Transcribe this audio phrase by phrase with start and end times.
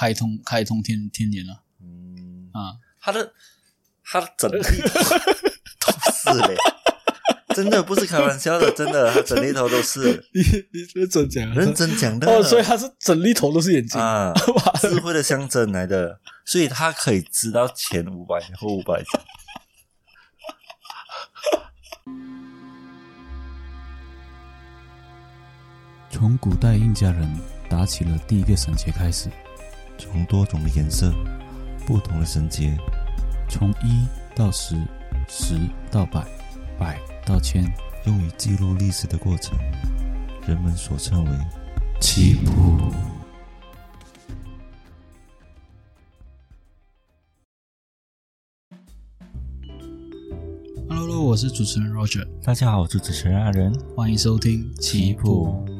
[0.00, 1.62] 开通开通天天眼了。
[1.82, 2.80] 嗯，啊！
[3.02, 3.34] 他的
[4.02, 4.72] 他的整力头
[5.92, 6.56] 都是嘞，
[7.54, 10.24] 真的不是开玩笑的，真的，他整力头都是。
[10.32, 10.40] 你
[10.72, 12.26] 你认真讲认真讲的。
[12.26, 14.72] 哦，所以他是整粒头都是眼睛，啊， 哇。
[14.80, 19.04] 智慧的象征来的，所以他可以知道前五百后五百。
[26.10, 27.38] 从古代印加人
[27.68, 29.30] 打起了第一个绳结开始，
[30.00, 31.12] 从多种的颜色、
[31.86, 32.74] 不同的绳结，
[33.48, 34.74] 从一到十，
[35.28, 35.54] 十
[35.90, 36.26] 到百，
[36.78, 37.62] 百到千，
[38.06, 39.58] 用于记录历史的过程，
[40.48, 41.30] 人们所称为
[42.00, 42.78] 棋谱。
[50.88, 53.72] Hello，我是主持人 Roger，大家好，我是主持人阿仁。
[53.94, 55.79] 欢迎收听起步。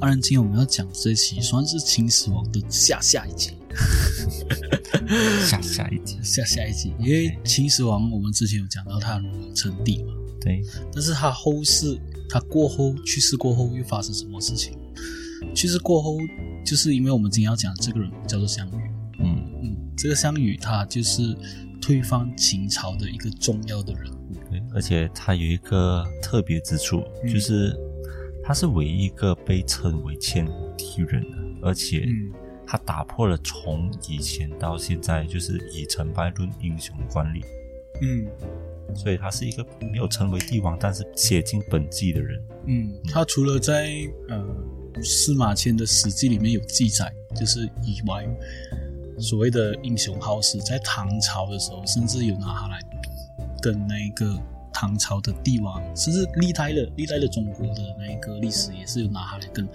[0.00, 3.50] 当然，今天我们要讲这期算是秦始皇的下下一集，
[5.44, 14.78] 下下一集，下下一集，因为秦始皇我们之前有讲到他如何称帝嘛，对，但是他后世，他过后去世过后又发生什么事情？
[15.52, 16.16] 去世过后，
[16.64, 21.36] 就是因为我们今天要讲的这个人叫做项羽，嗯，嗯，这个项羽他就是
[21.82, 27.32] 推翻秦朝的一个重要的人物，对，而且他有一个特别之处，嗯。
[27.32, 27.76] 就是
[28.48, 32.32] 他是唯一一个被称为千古第一人的，而且嗯。
[32.66, 37.42] 他打破了从以前到现在就是以成败论英雄的惯例，
[38.00, 38.26] 嗯。
[38.94, 42.42] 所以他是一个没有成为帝王，但是写进本纪的人。
[42.66, 43.90] 嗯，他除了在
[44.28, 44.42] 呃
[45.02, 48.26] 司马迁的《史记》里面有记载，就是以外，
[49.18, 52.96] 所谓的英雄好史，在唐朝的时候，甚至有拿他来比，
[53.62, 54.38] 跟那个
[54.80, 59.66] 唐朝的帝王，甚至历代的历代的中国的那一个历史也是有拿它来跟，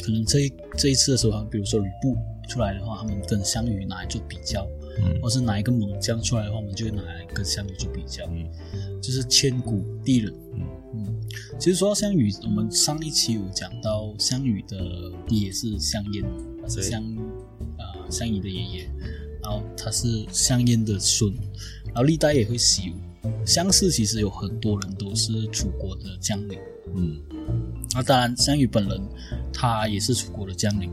[0.00, 2.16] 可能这一这一次的时候，比如说吕布
[2.48, 4.64] 出来的话，他们跟项羽拿来做比较，
[5.00, 8.48] 嗯或是哪一个猛将出来的话，我们就会拿来跟项羽做比较，嗯
[9.02, 10.32] 就是千古第一人。
[10.54, 10.60] 嗯
[10.94, 11.20] 嗯，
[11.58, 14.78] 其实说到项羽，我们上一期有讲到项羽的
[15.26, 16.24] 爹是项燕，
[16.62, 17.02] 他是对项
[17.78, 18.90] 呃项羽的爷爷，
[19.42, 21.34] 然后他是项燕的孙，
[21.86, 22.94] 然后历代也会习武。
[23.44, 26.58] 项氏其实有很多人都是楚国的将领，
[26.94, 27.20] 嗯。
[27.94, 29.00] 那当然项羽本人
[29.52, 30.90] 他也是楚国的将领，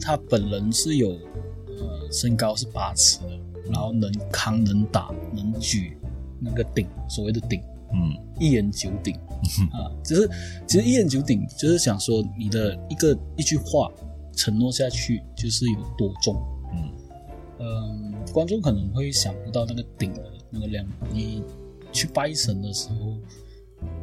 [0.00, 3.38] 他本人是有呃身高是八尺的，
[3.70, 5.96] 然后能扛能打能举
[6.40, 7.60] 那个鼎，所谓的鼎。
[7.92, 8.16] 嗯。
[8.40, 9.14] 一言九鼎。
[9.72, 10.28] 啊，就是
[10.66, 13.88] 其实一言九鼎就是想说你的一个一句话
[14.34, 16.34] 承诺下去就是有多重。
[16.72, 16.90] 嗯。
[17.60, 20.86] 嗯，观众可能会想不到那个鼎的那个量。
[21.12, 21.42] 你
[21.92, 23.18] 去拜神的时候，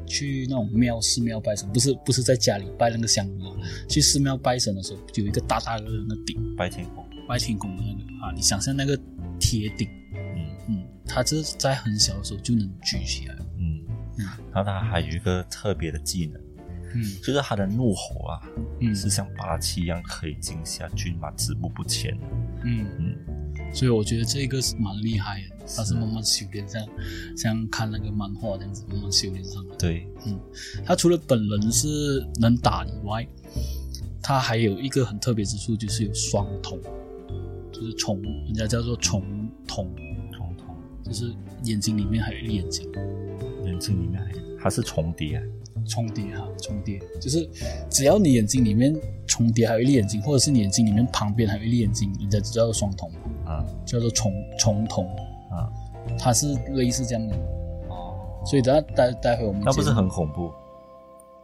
[0.05, 3.57] 去那种庙寺庙拜神，不是不是在家里拜那个香炉啊，
[3.87, 7.05] 去寺庙拜神的时候，有一个大大的那个鼎，拜天公。
[7.27, 8.95] 拜天公的那个啊，你想象那个
[9.39, 13.35] 铁鼎，嗯嗯，它这在很小的时候就能举起来。
[13.57, 13.81] 嗯
[14.17, 16.39] 嗯，然后他还有一个特别的技能，
[16.93, 18.41] 嗯就是他的怒吼啊，
[18.79, 22.15] 嗯是像八七一样可以惊吓骏马止步不前。
[22.63, 23.15] 嗯嗯
[23.75, 26.87] 所以我觉得这个是蛮厉害的，他是慢慢修炼，像
[27.35, 29.75] 像看那个漫画这样子慢慢修炼上来。
[29.77, 30.39] 对，嗯
[30.85, 33.27] 他除了本人是能打以外，
[34.23, 36.79] 他还有一个很特别之处，就是有双瞳，
[37.73, 39.21] 就是虫，人家叫做虫
[39.67, 39.85] 瞳，
[40.31, 41.33] 虫瞳就是
[41.65, 42.89] 眼睛里面还有一个眼睛。
[43.65, 45.43] 眼睛里面还它是重叠啊。
[45.87, 46.99] 重叠哈，重叠。
[47.21, 47.47] 就是
[47.91, 48.95] 只要你眼睛里面
[49.27, 53.11] 重叠还有一粒眼睛，或者是你眼睛里面旁边还有一粒眼睛，人家就叫做双瞳，
[53.45, 53.65] 啊。
[53.85, 55.05] 叫做重重瞳，
[55.51, 55.71] 啊。
[56.19, 57.35] 它是类似这样的。
[57.89, 60.51] 哦，所以等下待待会我们那不是很恐怖？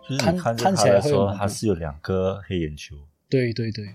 [0.07, 1.33] 就是看你看看起来会很恐怖。
[1.37, 2.95] 他是有两个黑眼球。
[3.29, 3.85] 对对对，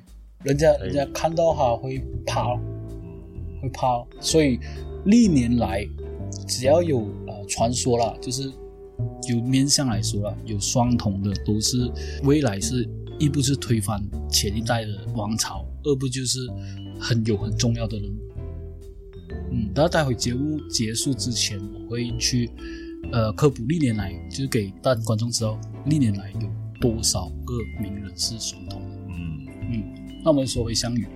[0.44, 3.60] 人家人家看到它会怕，嗯。
[3.60, 4.60] 会怕，所以
[5.04, 5.84] 历年来
[6.46, 8.52] 只要有呃传说啦，就是
[9.28, 11.90] 有面相来说啦，有双瞳的都是
[12.22, 12.88] 未来是
[13.18, 14.00] 一不是推翻
[14.30, 16.46] 前一代的王朝，二不就是
[17.00, 18.16] 很有很重要的人物。
[19.52, 22.50] 嗯，然后待会节目结束之前，我会去
[23.12, 26.48] 呃科普历年来，就是给大观众知道历年来有
[26.80, 28.86] 多少个名人是双瞳的。
[29.08, 29.84] 嗯嗯，
[30.24, 31.06] 那我们说回项羽。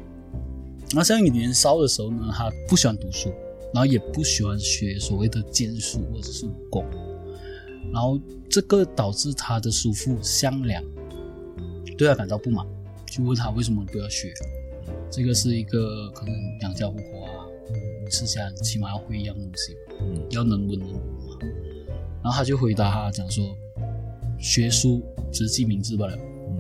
[0.93, 3.33] 那项羽年少的时候呢，他不喜欢读书，
[3.73, 6.85] 然后也不喜欢学所谓的剑术或者是武功，
[7.93, 8.19] 然后
[8.49, 10.83] 这个导致他的叔父项梁
[11.97, 12.67] 对他感到不满，
[13.07, 14.33] 就问他为什么不要学。
[15.11, 17.45] 这个是一个可能养家糊口啊，
[18.05, 21.39] 你吃下起码要会一样东西，嗯要能文能武嘛。
[22.23, 23.45] 然后他就回答他讲说，
[24.39, 25.03] 学书
[25.33, 26.17] 只是记名字罢了。
[26.17, 26.59] 嗯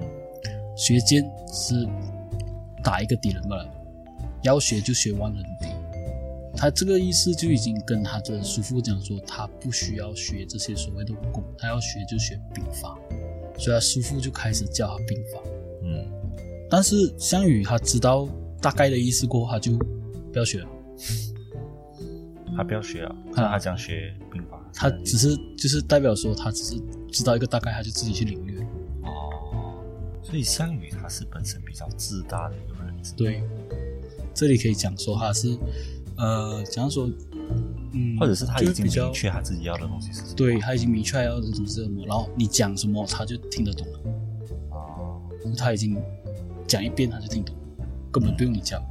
[0.76, 1.86] 学剑是
[2.82, 3.68] 打一个敌人罢了。
[4.42, 5.68] 要学就学万人敌。
[6.56, 12.98] 他这个意思就已经跟他的叔父讲说，他不需要学这些所谓的武功，他要学就学兵法。
[13.58, 15.38] 所以他叔父就开始教他兵法。
[15.82, 16.06] 嗯，
[16.70, 18.26] 但是项羽他知道
[18.60, 19.72] 大概的意思过后，他就
[20.32, 20.68] 不要学了。
[22.56, 26.80] 他不要学了，那他讲学兵法，他只是就是代表说，他只是
[27.10, 28.60] 知道一个大概，他就自己去领略。
[29.04, 29.78] 哦，
[30.22, 33.42] 所以项羽他是本身比较自大的一个人，对，
[34.34, 35.56] 这里可以讲说他是，
[36.16, 37.08] 呃，假如说，
[37.92, 44.00] 嗯，或者是他已经明确他自己要的东西是什么，对他已经明确要的东西是什么，然后你讲什么他就听得懂了，
[44.72, 45.22] 哦，
[45.56, 45.96] 他已经
[46.66, 47.54] 讲一遍他就听懂，
[48.12, 48.82] 根本不用你讲。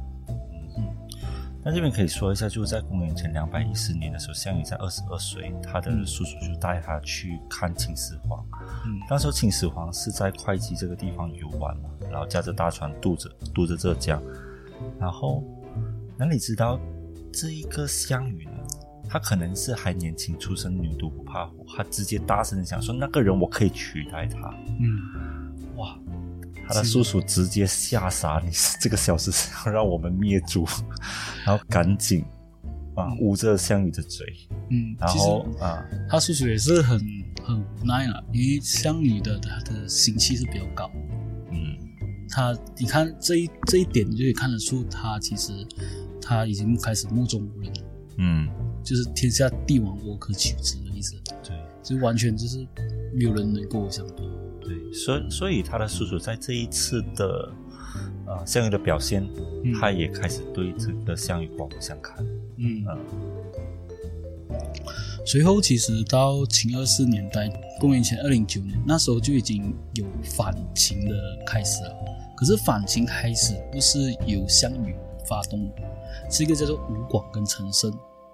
[0.76, 0.84] 嗯。
[1.62, 8.42] 那这边可以说一下，就是在公元前两百一十年的时候，项羽在二十二岁，他的叔叔就带他去看秦始皇。
[8.86, 14.22] 嗯那时候秦始皇是在会稽这个地方游玩嘛，然后驾着大船渡着渡着浙江，
[14.98, 15.44] 然后
[16.16, 16.80] 哪里知道
[17.30, 18.52] 这一个项羽呢，
[19.06, 25.98] 他可能是还年轻出身，牛犊不怕虎，他直接大声的讲说那个人我可以取代他，嗯，哇！
[26.72, 28.50] 他的叔叔直接吓傻，你
[28.80, 30.64] 这个小子是要让我们灭族，
[31.44, 32.24] 然后赶紧
[32.94, 34.26] 啊捂着项羽的嘴，
[34.70, 35.84] 嗯，然后啊。
[36.08, 36.98] 他叔叔也是很
[37.44, 40.90] 很无奈了，因为项羽的他的心气是比较高。
[41.50, 41.76] 嗯。
[42.28, 45.52] 他，你看这一这一点，你就可以看得出，他其实
[46.22, 47.72] 他已经开始目中无人。
[47.72, 47.82] 了，
[48.18, 48.48] 嗯，
[48.84, 51.56] 就是天下帝王我可取之的意思，对。
[51.82, 52.58] 就完全就是
[53.14, 54.22] 没有人能跟我相比。
[54.90, 57.52] 对，所以所以他的叔叔在这一次的
[58.26, 59.26] 呃项羽的表现，
[59.64, 62.24] 嗯他也开始对这个项羽刮目相看，
[62.56, 62.98] 嗯嗯
[65.26, 67.48] 随后其实到秦二世年代，
[67.78, 71.14] 公元前二零九年，那时候就已经有反秦的
[71.46, 71.94] 开始了。
[72.36, 74.96] 可是反秦开始不是由项羽
[75.28, 75.70] 发动，
[76.30, 77.92] 是一个叫做吴广跟陈胜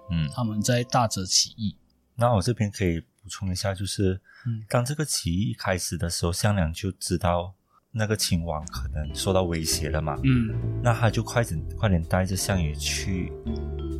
[0.09, 0.29] 嗯。
[0.33, 1.75] 他们在大泽起义。
[2.15, 4.63] 那我这边可以补充一下，就是嗯。
[4.69, 7.53] 当这个起义开始的时候，项梁就知道
[7.91, 10.55] 那个秦王可能受到威胁了嘛，嗯。
[10.81, 13.33] 那他就快点快点带着项羽去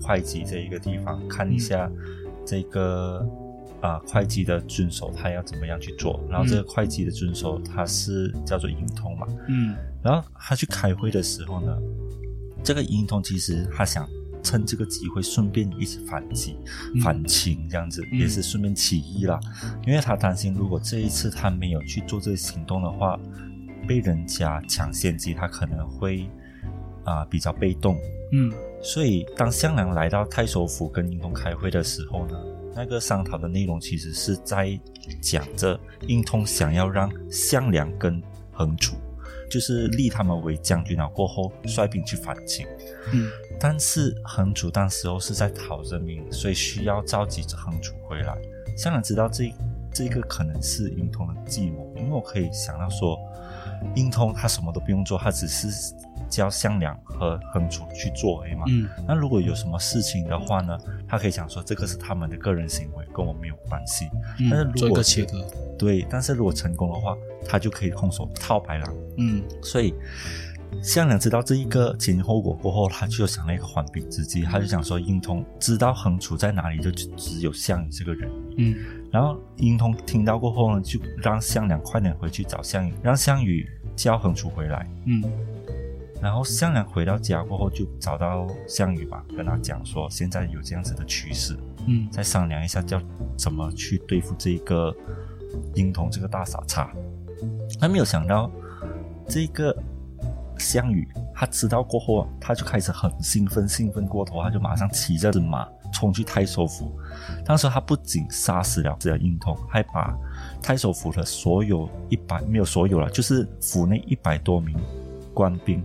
[0.01, 1.91] 会稽这一个地方看一下
[2.45, 3.27] 这个
[3.81, 6.25] 啊、会稽的遵守他要怎么样去做。
[6.30, 9.75] 然后这个会稽的遵守他是叫做尹通嘛，嗯。
[10.01, 11.77] 然后他去开会的时候呢，
[12.63, 14.07] 这个尹通其实他想
[14.47, 16.55] 趁这个机会顺便一起反击、
[16.95, 19.38] 嗯反秦这样子，嗯也是顺便起义啦。
[19.85, 23.19] 因为他担心，如果这一次他没有去做这个行动的话，
[23.85, 26.29] 被人家抢先机，他可能会
[27.03, 27.97] 啊、比较被动。
[28.31, 32.38] 嗯所以当项梁来到太守府跟英通开会的时候呢，
[32.75, 34.79] 那个商讨的内容其实是在
[35.21, 35.77] 讲着
[36.07, 38.21] 英通想要让项梁跟
[38.51, 38.95] 横楚，
[39.49, 42.65] 就是立他们为将军了过后率兵去反秦。
[43.13, 48.38] 嗯但是横楚当时候是在讨人民，所以需要召集着横楚回来。
[48.77, 49.51] 项梁知道这
[49.92, 53.18] 这个可能是英通的计谋，因为我可以想到说，
[53.95, 55.68] 英通他什么都不用做，他只是
[56.30, 58.65] 叫项梁和横楚去做而已嘛。
[58.68, 60.77] 嗯那如果有什么事情的话呢，
[61.07, 64.06] 他可以讲说这个是他们的个人行为，跟我没有关系。
[64.51, 65.44] 但是如果切割。
[65.80, 67.15] 对，但是如果成功的话，
[67.48, 68.94] 他就可以空手套白狼。
[69.18, 69.95] 嗯所以
[70.81, 78.30] 项梁知道这一个前因后果过后，他就想了一个缓兵之计，他就想说殷通知道横楚在哪里，就只有项羽这个人。
[78.57, 78.76] 嗯
[79.12, 84.88] 然后殷通听到过后呢，就让项梁快点回去找项羽，让项羽叫横楚回来。
[85.06, 85.24] 嗯
[86.21, 91.56] 然后项梁回到家过后，就找到项羽吧，跟他讲说现在有这样子的趋势，
[91.88, 93.02] 嗯再商量一下叫
[93.38, 94.95] 怎么去对付这个
[95.76, 96.92] 殷通这个大傻叉。
[97.80, 98.52] 他没有想到
[99.28, 99.76] 这个
[100.57, 106.92] 项羽，他知道过后啊，他就开始很兴奋，兴奋过头，他就马上骑着马冲去太守府。
[107.45, 110.18] 当时他不仅杀死了这个殷通，还把
[110.61, 114.76] 太守府的所有一百没有所有了，就是府内一百多名
[115.33, 115.83] 官兵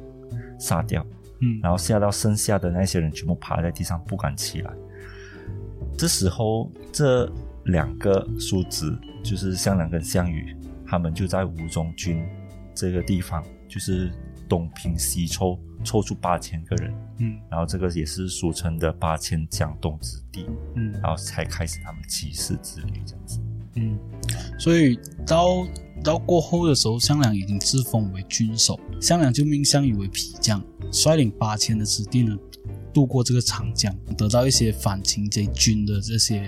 [0.59, 1.05] 杀掉。
[1.45, 4.73] 嗯然后吓到剩下的那些人全部趴在地上不敢起来。
[5.99, 7.31] 这时候，这
[7.65, 12.25] 两个叔侄就是项梁跟项羽，他们就在吴中军
[12.75, 14.11] 这个地方，就是
[14.53, 17.41] 东拼西凑，凑出八千个人，嗯。
[17.51, 20.45] 然后这个也是俗称的八千江东子弟，
[20.77, 20.93] 嗯。
[21.03, 23.41] 然后才开始他们起事之旅这样子。
[23.77, 23.99] 嗯，
[24.59, 25.67] 所以到
[26.05, 32.37] 到过后的时候，项梁已经自封为军首，项梁就命项羽为皮将，率领八千的子弟呢，
[32.93, 36.41] 渡过这个长江，得到一些反秦贼军的这些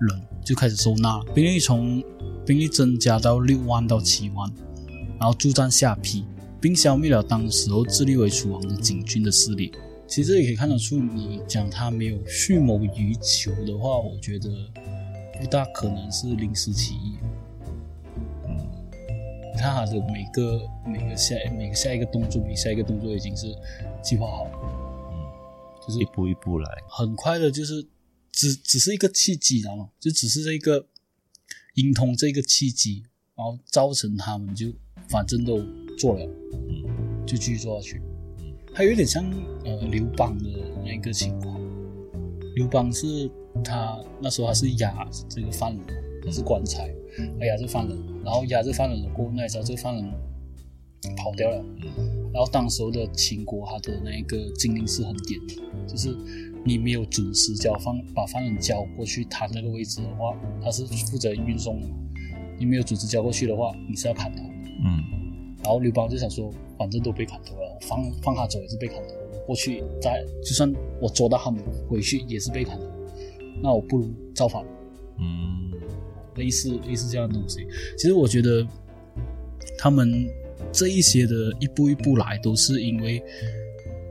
[0.00, 2.02] 人，就开始收纳了，兵力从
[2.46, 4.50] 兵力增加到六万到七万，
[5.20, 6.24] 然后助战下邳，
[6.62, 9.72] 并消灭了当时候自立为楚王的景军的势力。
[10.06, 14.48] 其实也可以看得出，你讲他没有蓄谋于求的话，我觉得
[15.40, 17.16] 不大可能是临时起意。
[18.46, 18.56] 嗯
[19.54, 23.46] 你看他的每个每个下每个下一个动作，每下一个动作已经是
[24.02, 24.46] 计划好，
[25.10, 25.16] 嗯，
[25.86, 26.70] 就是一步一步来。
[26.88, 27.86] 很快的，就是
[28.30, 29.88] 只只是一个契机，知道吗？
[30.00, 30.86] 就只是这一个
[31.74, 33.04] 阴通这个契机，
[33.34, 34.72] 然后造成他们就
[35.08, 35.58] 反正都
[36.02, 36.28] 做了，
[36.68, 37.24] 嗯。
[37.24, 38.02] 就继续做下去。
[38.40, 38.52] 嗯。
[38.74, 39.24] 还有点像
[39.64, 40.48] 呃刘邦的
[40.84, 41.60] 那个情况，
[42.56, 43.30] 刘邦是
[43.62, 44.92] 他那时候他是压
[45.28, 45.80] 这个犯人，
[46.24, 46.82] 他是官差，
[47.38, 50.04] 他压这犯人，然后压这犯人了过，那时候这个犯人
[51.16, 52.30] 跑掉了，嗯。
[52.32, 56.16] 然后当时候的秦国，他的那个禁令是很严的，就是
[56.64, 61.86] 你没有准时交放，把犯人交过去他那个位置的话，他是负责运送的。
[62.58, 64.50] 你没有准时交过去的话，你是要砍头的。
[64.84, 65.11] 嗯
[65.62, 72.84] 然后刘邦就想说，反正都被砍头了，我放放他走也是被砍头，我过去再就算我捉到他们回去也是被砍头，
[73.62, 74.64] 那我不如造反，
[75.18, 75.70] 嗯
[76.36, 77.66] 类似类似这样的东西。
[77.96, 78.66] 其实我觉得
[79.78, 80.26] 他们
[80.72, 83.22] 这一些的一步一步来，都是因为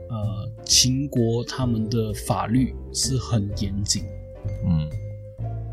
[0.08, 4.04] 呃秦国他们的法律是很严谨，
[4.64, 4.88] 嗯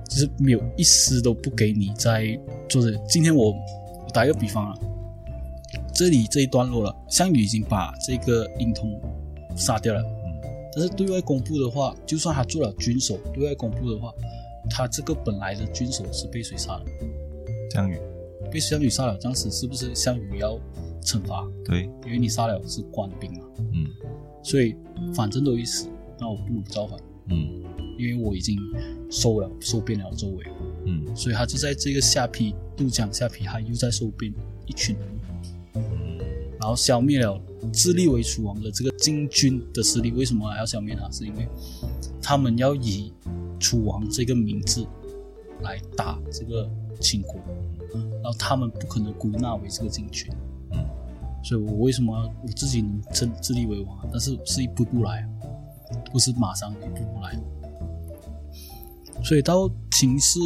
[0.09, 2.91] 就是没有一丝都不给你在做这。
[3.07, 4.79] 今天我我打一个比方啊，
[6.00, 8.89] 这里这一段落了，项羽已经把这个殷通
[9.53, 10.50] 杀掉了，嗯。
[10.72, 14.13] 但是对外公布的话，就算他做了军首，对外公布的话，
[14.70, 16.86] 他这个本来的军首是被谁杀的？
[17.74, 18.00] 项羽
[18.50, 20.58] 被项羽杀了，当时是不是项羽要
[21.01, 21.46] 惩罚？
[21.65, 23.86] 对，因为你杀了是官兵嘛，嗯。
[24.41, 24.77] 所以
[25.13, 26.98] 反正都已死，那我不如造反，
[27.29, 27.62] 嗯。
[27.98, 28.58] 因为我已经
[29.12, 30.46] 收了收编了周围，
[30.86, 31.13] 嗯。
[31.13, 34.34] 所以他就在这个下邳渡江下邳，他又在收编
[34.65, 35.18] 一群人，
[36.69, 37.41] 后消灭了
[37.73, 40.11] 自立为楚王的这个金军的势力。
[40.11, 41.09] 为什么还要消灭他？
[41.11, 41.47] 是因为
[42.21, 43.11] 他们要以
[43.59, 44.85] 楚王这个名字
[45.61, 47.35] 来打这个秦国，
[48.21, 50.31] 然后他们不可能归纳为这个金军。
[50.71, 50.85] 嗯
[51.41, 54.03] 所以我为什么我自己能自自立为王啊？
[54.11, 55.27] 但是是一步步来啊，
[56.11, 57.39] 不是马上一步步来。
[59.23, 60.39] 所以到秦氏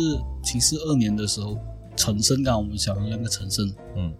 [0.44, 1.58] 秦氏二年的时候，
[1.96, 4.14] 陈胜，刚刚我们讲的那个陈胜，嗯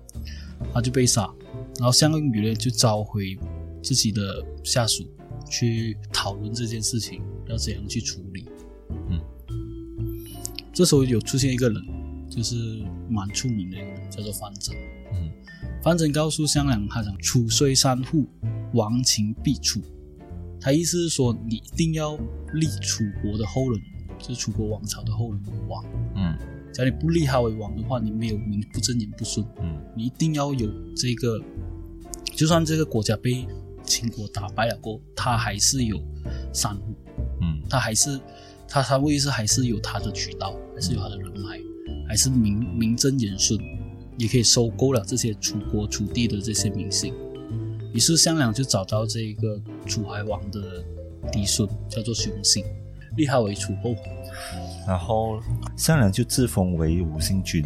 [0.74, 1.32] 他就被杀，
[1.80, 3.38] 然后项羽呢就召回
[3.82, 4.22] 自己的
[4.64, 5.04] 下属
[5.50, 8.48] 去讨论这件事情要怎样去处理。
[9.10, 9.20] 嗯，
[10.74, 11.82] 这时候有出现一个人，
[12.30, 14.76] 就是蛮出名的一个人，叫做范增。
[15.14, 15.32] 嗯
[15.84, 18.26] 范增告诉项梁，他讲楚虽三户，
[18.74, 19.82] 亡秦必楚。
[20.62, 22.16] 他意思是说，你一定要
[22.54, 23.82] 立楚国的后人，
[24.18, 25.86] 就是楚国王朝的后人为王。
[26.16, 26.38] 嗯
[26.74, 29.46] 只要你不立他为王的话，你没有名不正言不顺。
[29.62, 31.40] 嗯你一定要有这个，
[32.36, 33.46] 就算这个国家被
[33.84, 36.02] 秦国打败了过后，他还是有
[36.52, 36.96] 三户，
[37.42, 38.20] 嗯他还是
[38.68, 41.60] 他他位置还是有他的渠道，还是有他的人脉，
[42.08, 43.60] 还是名名正言顺，
[44.18, 47.14] 也可以收购了这些楚国楚地的这些明星。
[47.94, 50.84] 于是项梁就找到这个楚怀王的
[51.32, 52.66] 嫡孙，叫做熊信，
[53.16, 54.23] 立他为楚后王。
[54.88, 55.40] 然后
[55.78, 57.64] 项梁就自封为吴兴君。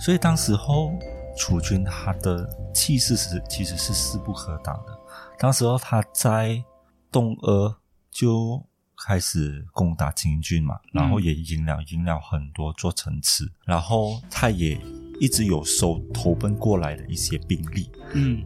[0.00, 0.92] 所以当时候
[1.36, 4.98] 楚军他的气势是其实是势不可挡的。
[5.38, 6.62] 当时候他在
[7.10, 7.76] 东阿
[8.10, 8.64] 就
[8.96, 14.80] 开始攻打秦军嘛，然后也赢了赢了很多座城池，然后他也
[15.20, 18.44] 一直有收投奔过来的一些兵力，嗯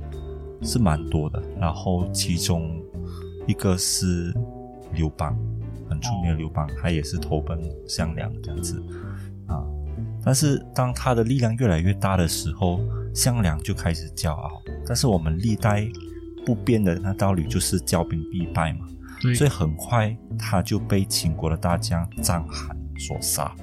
[0.62, 1.42] 是蛮多的。
[1.58, 2.80] 然后其中
[3.46, 4.34] 一个是
[4.92, 5.51] 刘邦，很
[6.02, 8.82] 出名的刘邦，他也是投奔项梁这样子
[9.46, 9.64] 啊。
[10.24, 12.80] 但是当他的力量越来越大的时候，
[13.14, 14.60] 项梁就开始骄傲。
[14.86, 15.88] 但是我们历代
[16.44, 18.86] 不变的那道理就是骄兵必败嘛，
[19.34, 23.54] 所以很快他就被秦国的大将章邯所杀。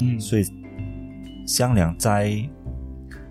[0.00, 0.44] 嗯所以
[1.46, 2.32] 项梁在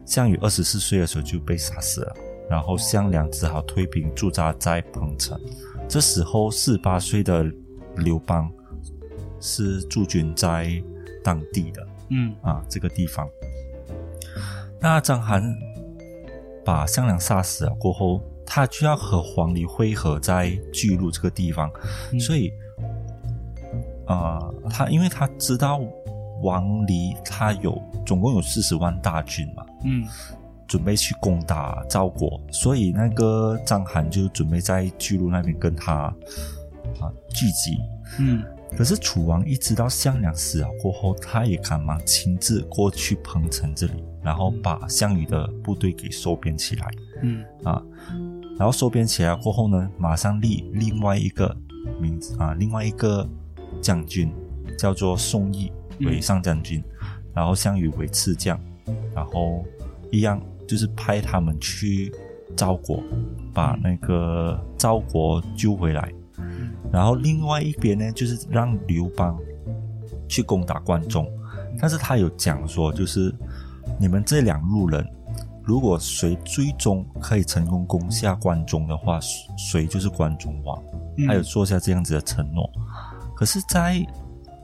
[0.05, 2.13] 项羽二十四岁的时候就被杀死了，
[2.49, 5.39] 然后项梁只好退兵驻扎在彭城。
[5.87, 7.45] 这时候四十八岁的
[7.97, 8.51] 刘邦
[9.39, 10.81] 是驻军在
[11.23, 12.33] 当地的嗯。
[12.41, 13.27] 啊这个地方。
[14.79, 15.55] 那章邯
[16.65, 21.71] 把项梁杀死了过后，他就要和黄黎会合在巨鹿这个地方，
[22.11, 22.19] 嗯。
[22.19, 22.51] 所以，
[24.07, 25.79] 呃，他因为他知道
[26.41, 30.07] 王离他有总共有四十万大军嘛，嗯。
[30.67, 36.13] 准备去攻打赵国，所以那个章邯就准备在巨鹿那边跟他
[37.01, 37.77] 啊聚集。
[38.19, 38.43] 嗯
[38.77, 46.87] 可是楚王一知道项梁死了过后，他也赶忙亲自过去彭城这里，然后把项羽的部队给收编起来。
[47.21, 47.83] 嗯啊，
[48.57, 51.53] 然后收编起来过后呢，马上立另外一个
[51.99, 53.27] 名字啊，另外一个
[53.81, 54.31] 将军
[54.77, 56.81] 叫做宋义为上将军，
[57.33, 58.57] 然后项羽为次将，
[59.13, 59.65] 然后
[60.11, 62.09] 一样就是派他们去
[62.55, 63.03] 赵国，
[63.53, 66.09] 把那个赵国救回来。
[66.91, 69.37] 然后另外一边呢，就是让刘邦
[70.27, 71.27] 去攻打关中，
[71.79, 73.33] 但是他有讲说，就是
[73.99, 75.05] 你们这两路人。
[75.63, 79.19] 如果谁最终可以成功攻下关中的话，
[79.55, 80.83] 谁就是关中王。
[81.27, 82.67] 他有做下这样子的承诺。
[83.35, 84.03] 可是，在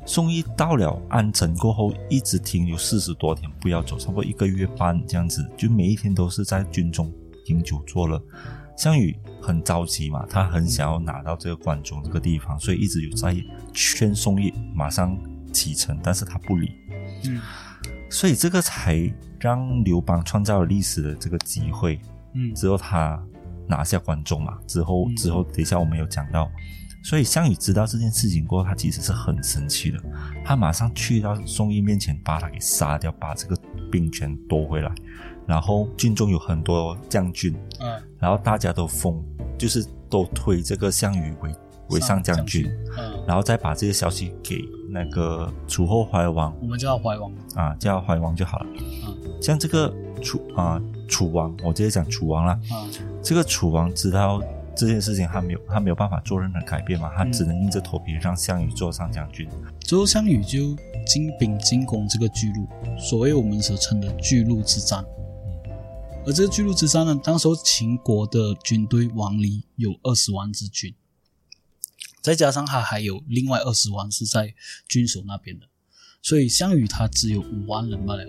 [0.08, 7.14] 宋义到了安城过后，一直停留四十多天，不要走，差不多一个月半这样子，就每一天都是在军中
[7.46, 8.20] 饮酒作乐。
[8.78, 13.36] 项羽很着急嘛，他很想要拿到这个关中这个地方，所以一直有在
[13.74, 15.18] 劝宋义马上
[15.52, 16.72] 启程，但是他不理。
[17.26, 17.42] 嗯。
[18.10, 22.00] 所以这个才让刘邦创造了历史的这个机会，
[22.36, 23.22] 嗯，之后他
[23.68, 26.50] 拿下关中嘛，之后之后等一下我们有讲到，
[27.04, 30.00] 所以项羽知道这件事情过后，他其实是很生气的，
[30.46, 33.58] 他马上去到宋义面前把他给杀掉，把这个
[33.92, 34.90] 兵权夺回来，
[35.48, 39.24] 然后军中有很多将军，嗯，然后大家都封，
[39.58, 41.56] 就是都推这个项羽为
[41.90, 44.58] 为上将军，嗯，然后再把这个消息给。
[44.90, 48.66] 那个楚后怀王，我们叫怀王啊，叫怀王就好了。
[48.80, 52.90] 嗯，像这个楚啊，楚王，我直接讲楚王啦，嗯，
[53.22, 54.42] 这个楚王知道
[54.74, 59.46] 这件事情，他没有，他没有办法做任何改变嘛，他只能硬着头皮让项羽做上将军。
[59.82, 60.74] 之后，项羽就
[61.06, 62.66] 进兵进攻这个巨鹿，
[62.98, 65.04] 所谓我们所称的巨鹿之战。
[66.28, 70.94] 而这个巨鹿之战呢，当时候秦国的军队王离有二十万之军。
[72.22, 74.54] 再加上他还有另外二十万是在
[74.90, 75.66] 军守那边的，
[76.22, 78.26] 所以项羽他只有五万人罢了。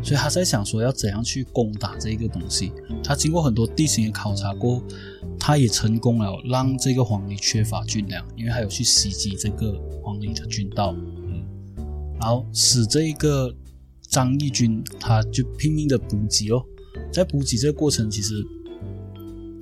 [0.00, 2.72] 所以他在想说要怎样去攻打这个东西。
[3.02, 4.80] 他经过很多地形的考察过，
[5.36, 11.44] 他也成功了让这个黄黎缺乏军粮，因为他有去袭击这个黄黎的军道，嗯，
[12.20, 13.52] 然后使这一个
[14.08, 16.64] 张义军他就拼命的补给哦，
[17.12, 18.34] 在补给这个过程其实。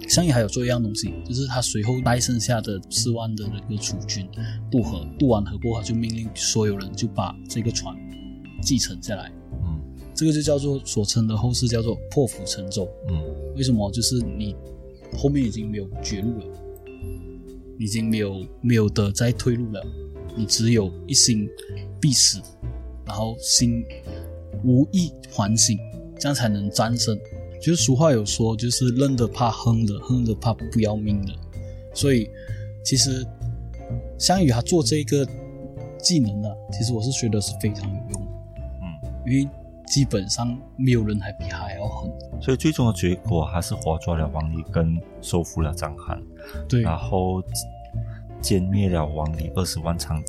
[0.06, 4.26] 项羽还有做一样东西，就是他随后带剩下的四万的那个楚军
[4.70, 7.94] 渡河，渡完河过后就命令所有人就把这个船
[8.62, 9.30] 继承下来。
[9.66, 9.78] 嗯，
[10.14, 12.88] 这个就叫做所称的后世叫做破釜沉舟。
[13.10, 13.22] 嗯，
[13.54, 13.90] 为什么？
[13.90, 14.56] 就是你
[15.14, 16.46] 后面已经没有绝路了，
[17.78, 19.86] 已经没有没有的再退路了，
[20.34, 21.46] 你只有一心
[22.00, 22.40] 必死，
[23.04, 23.84] 然后心
[24.64, 25.76] 无意还醒，
[26.18, 27.14] 这样才能战胜。
[27.60, 31.32] 就是俗话有说，就是认的怕哼的，哼的怕不要命的。
[31.92, 32.28] 所以，
[32.84, 33.26] 其实
[34.18, 35.26] 项羽他做这个
[36.00, 38.32] 技能呢，其实我是觉得是非常有用的。
[38.82, 38.86] 嗯，
[39.26, 39.48] 因为
[39.86, 42.10] 基本上没有人还比他还要狠。
[42.40, 46.22] 所以最终的结果还是活捉了王离，跟收复了章邯。
[46.68, 47.42] 对，然后
[48.40, 50.22] 歼灭了王离二十万长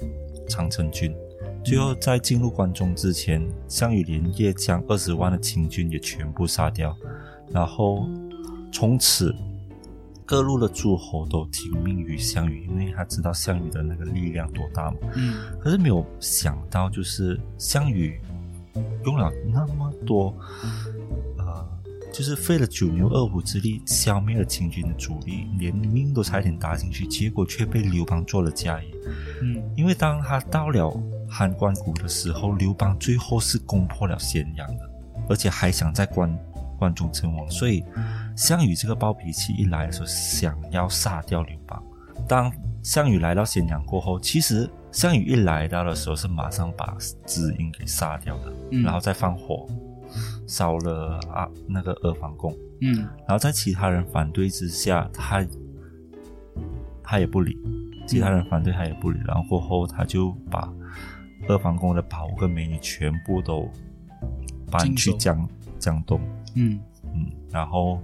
[0.47, 1.15] 长城军。
[1.61, 6.97] 最后，在进入关中之前，项羽连夜将二十万的秦军也全部杀掉，
[7.51, 8.09] 然后
[8.71, 9.35] 从此
[10.25, 14.97] 各路的诸侯都听命于项羽，因为他知道项羽的那个力量多大嘛。
[15.15, 15.35] 嗯。
[15.59, 18.19] 可是没有想到，就是项羽
[19.05, 20.33] 用了那么多，
[21.37, 21.67] 呃，
[22.11, 28.87] 就是费了九牛二虎之力消灭了秦军的主力，连命都差点搭进去，结果却被刘邦做了嫁衣。
[29.43, 29.61] 嗯。
[29.75, 30.91] 因为当他到了。
[31.29, 34.89] 汉关谷的时候，刘邦最后是攻破了咸阳的，
[35.29, 36.35] 而且还想在关
[36.77, 37.49] 关中称王。
[37.49, 37.83] 所以，
[38.35, 41.81] 项羽这个暴脾气一来的时候，想要杀掉刘邦。
[42.27, 49.67] 当项羽来到咸阳过后，其实项羽一来到的时候，是马上把子婴给杀掉的，然后再放火
[50.47, 52.53] 烧了啊那个阿房宫。
[52.81, 55.45] 嗯，然后在其他人反对之下，他
[57.03, 57.57] 他也不理，
[58.07, 60.67] 其他人反对他也不理，然后过后他就把。
[61.49, 63.67] 二房宫的宝物跟美女全部都
[64.69, 66.21] 搬去江江东，
[66.53, 67.99] 嗯嗯，然后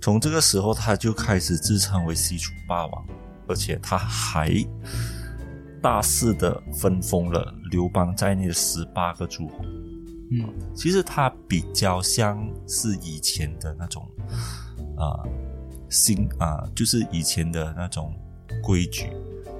[0.00, 3.06] 从这个时候他就开始自称为西楚霸王，
[3.46, 4.52] 而且他还
[5.80, 9.54] 大肆的分封了刘邦在内的十八个诸侯。
[10.32, 14.04] 嗯，其实他比较像是以前的那种
[14.96, 15.22] 啊
[15.88, 18.12] 新啊，就是以前的那种
[18.60, 19.08] 规矩。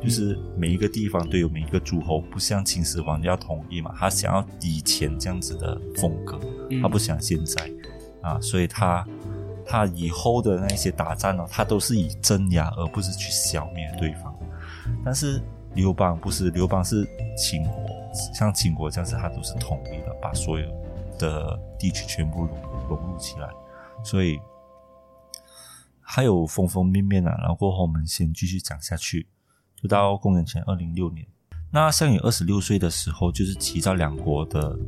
[0.02, 6.40] 就是每一个地方都有每一个诸侯，不像秦始皇要统一嘛，他想要以前这样子的风格，
[6.82, 7.70] 他不想现在
[8.20, 9.06] 啊，所以他
[9.64, 14.34] 他以后的那些打仗呢，他都是以镇压而不是去消灭对方。
[15.04, 15.40] 但是
[15.74, 17.86] 刘邦不是，刘邦是秦国，
[18.34, 20.66] 像秦国这样子，他都是统一的，把所有
[21.18, 23.48] 的地区全部融融入起来，
[24.04, 24.38] 所以
[26.00, 27.34] 还有方方面面啊。
[27.38, 29.26] 然后过后我们先继续讲下去，
[29.82, 31.26] 就到公元前二零六年。
[31.70, 34.78] 那项羽二十六岁的时候，就是齐赵两国的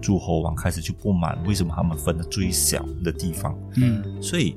[0.00, 3.58] 诸侯王开始就不满，为什么他们分的最小的地方？
[3.76, 4.56] 嗯所以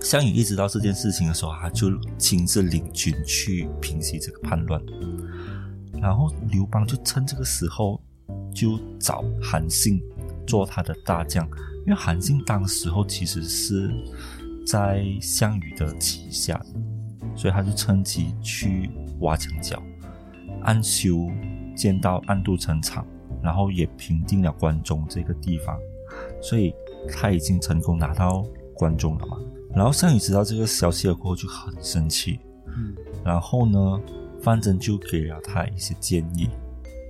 [0.00, 4.80] 项羽意识到这件事情的时候，他就亲自领军去平息这个叛乱。
[6.00, 8.00] 然后刘邦就趁这个时候
[8.54, 10.00] 就找韩信
[10.46, 11.44] 做他的大将，
[11.84, 13.90] 因为韩信当时候其实是
[14.64, 16.64] 在项羽的旗下，
[17.36, 19.82] 所以他就趁机去挖墙脚，
[20.62, 21.28] 暗修
[21.76, 23.04] 建到暗度陈仓，
[23.42, 25.78] 然后也平定了关中这个地方，
[26.40, 26.74] 所以
[27.08, 28.44] 他已经成功拿到
[28.74, 29.36] 关中了嘛。
[29.74, 34.00] 然后项羽知道这个消息了过后就很生气，嗯然后呢，
[34.40, 36.48] 范增就给了他一些建议。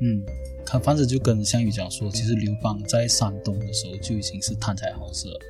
[0.03, 0.23] 嗯，
[0.67, 5.41] 他反正就跟项羽讲说，其实刘邦在山东的时候就已经是贪财好色了，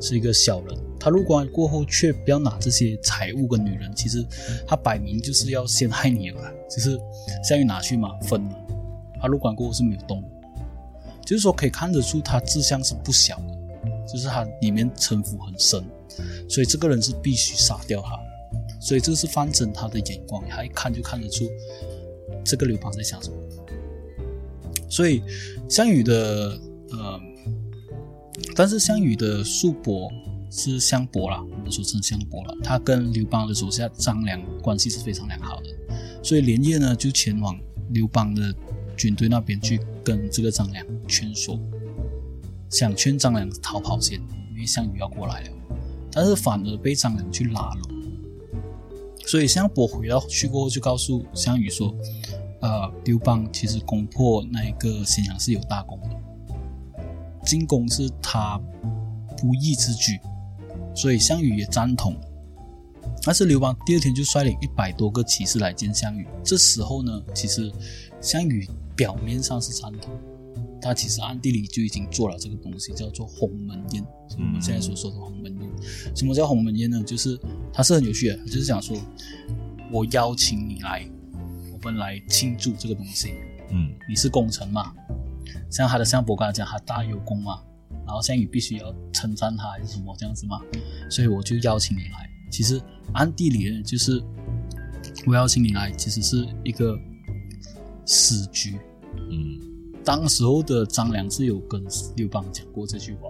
[0.00, 0.78] 是一个小人。
[0.98, 4.24] 他入关过后却不要拿这些财物跟女人，其实
[4.66, 6.40] 他摆明就是要陷害你了。
[6.68, 6.98] 就是
[7.44, 8.56] 项羽拿去嘛，分了。
[9.20, 10.22] 他入关过后是没有动，
[11.24, 13.56] 就是说可以看得出他志向是不小的，
[14.12, 15.84] 就是他里面城府很深，
[16.48, 18.10] 所以这个人是必须杀掉他。
[18.80, 21.44] 所以这是范增他的眼光，他一看就看得出
[22.44, 23.36] 这个刘邦在想什么。
[24.88, 25.22] 所以
[25.68, 26.58] 项羽的
[26.92, 27.20] 呃，
[28.54, 30.10] 但是项羽的叔伯
[30.50, 35.68] 是项伯啦，我们说成项伯了，他跟刘邦的手下张良关系是非常良好的，
[36.22, 37.58] 所以连夜呢就前往
[37.90, 38.54] 刘邦的
[38.96, 41.58] 军队那边去跟这个张良劝说，
[42.70, 44.20] 想劝张良逃跑先，
[44.52, 45.50] 因为项羽要过来了，
[46.12, 47.80] 但是反而被张良去拉了。
[49.26, 51.92] 所以项伯回到去过后，就告诉项羽说
[52.62, 56.15] ：“呃，刘邦其实攻破那一个咸阳是有大功的，
[57.46, 58.60] 进攻是他
[59.38, 60.18] 不义之举，
[60.94, 62.14] 所以项羽也赞同。
[63.22, 66.26] 但是刘邦第二天就率领一百多个骑士来见项羽。
[66.44, 67.72] 这时候呢，其实
[68.20, 70.12] 项羽表面上是赞同，
[70.80, 74.04] 他其实暗地里就已经做了这个东西，叫做鸿门宴，
[74.36, 75.70] 我们现在所说的鸿门宴。
[76.14, 77.02] 什么叫鸿门宴呢？
[77.04, 77.38] 就是
[77.72, 78.96] 它是很有趣的，就是讲说
[79.90, 81.08] 我邀请你来，
[81.72, 83.34] 我们来庆祝这个东西。
[83.70, 84.94] 嗯你是功臣嘛，
[85.70, 87.60] 像他的相伯刚才讲，他大有功嘛，
[88.06, 90.60] 然后项羽必须要称赞他还是什么这样子嘛，
[91.10, 92.30] 所以我就邀请你来。
[92.50, 92.80] 其实
[93.12, 94.22] 暗地里呢，就是
[95.26, 96.96] 我邀请你来，其实是一个
[98.04, 98.78] 死局。
[99.30, 99.60] 嗯
[100.04, 103.28] 当时候的张良是有跟刘邦讲过这句话，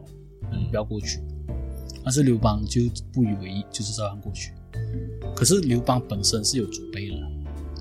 [0.53, 1.23] 你不要过去，
[2.05, 4.53] 但是刘邦就不以为意，就是照样过去。
[5.35, 7.17] 可是刘邦本身是有准备的，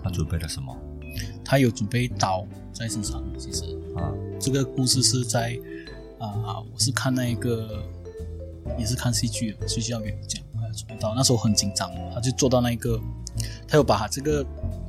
[0.02, 0.74] 他准备了什么
[1.46, 3.24] 他有准备刀在身上。
[3.38, 3.64] 其实
[3.96, 4.12] 啊？
[4.40, 5.58] 这个故事是在
[6.18, 7.84] 啊、我是看那一个，
[8.80, 13.00] 也是看戏剧的，戏剧上面有讲，他有准备刀，那时候很紧张，他就做到那个，
[13.68, 14.44] 他又把他这个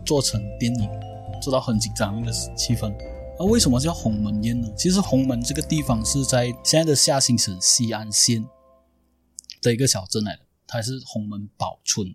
[0.05, 0.88] 做成电影，
[1.42, 2.95] 做到很紧张那个气氛。
[3.38, 4.73] 那为什么叫鸿门宴呢？
[4.79, 8.42] 其实鸿门这个地方是在现在的下新省西安县
[9.61, 12.07] 的一个小镇来的，它是鸿门堡村。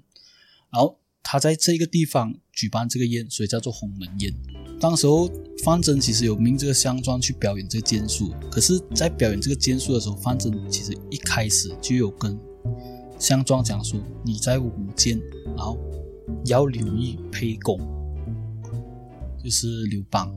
[0.72, 4.34] 然后他在这个地方举办这个宴，所以叫做鸿门宴。
[4.80, 5.30] 当时候
[5.64, 12.38] 范增其实有命这个项庄去表演这个剑术，可是，在表演这个剑术的时候，范增其实一开始就有跟
[13.20, 15.22] 项庄讲说：“你在舞剑，
[15.56, 15.78] 然后
[16.46, 17.80] 要留意沛公，
[19.44, 20.34] 就是刘邦。”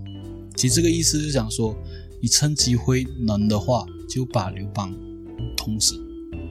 [0.55, 1.75] 其实这个意思是讲说，
[2.21, 4.95] 你趁机会能的话，就把刘邦
[5.57, 5.97] 捅死。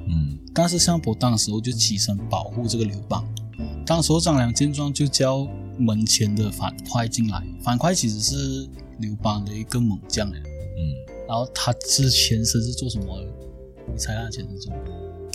[0.10, 3.24] 嗯但是项伯当时候就起身保护这个刘邦。
[3.86, 7.44] 当时候张良见状，就叫门前的樊哙进来。
[7.62, 8.68] 樊哙其实是
[9.00, 10.96] 刘邦的一个猛将嗯，
[11.28, 13.22] 然后他之前身是做什么？
[13.22, 13.28] 的？
[13.92, 14.86] 你猜他的前身是做什么？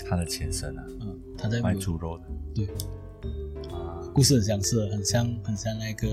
[0.08, 2.24] 他的前身啊，嗯，他在卖猪肉的。
[2.54, 2.66] 对，
[3.70, 4.00] 啊。
[4.14, 6.08] 故事很相似，很像很像那个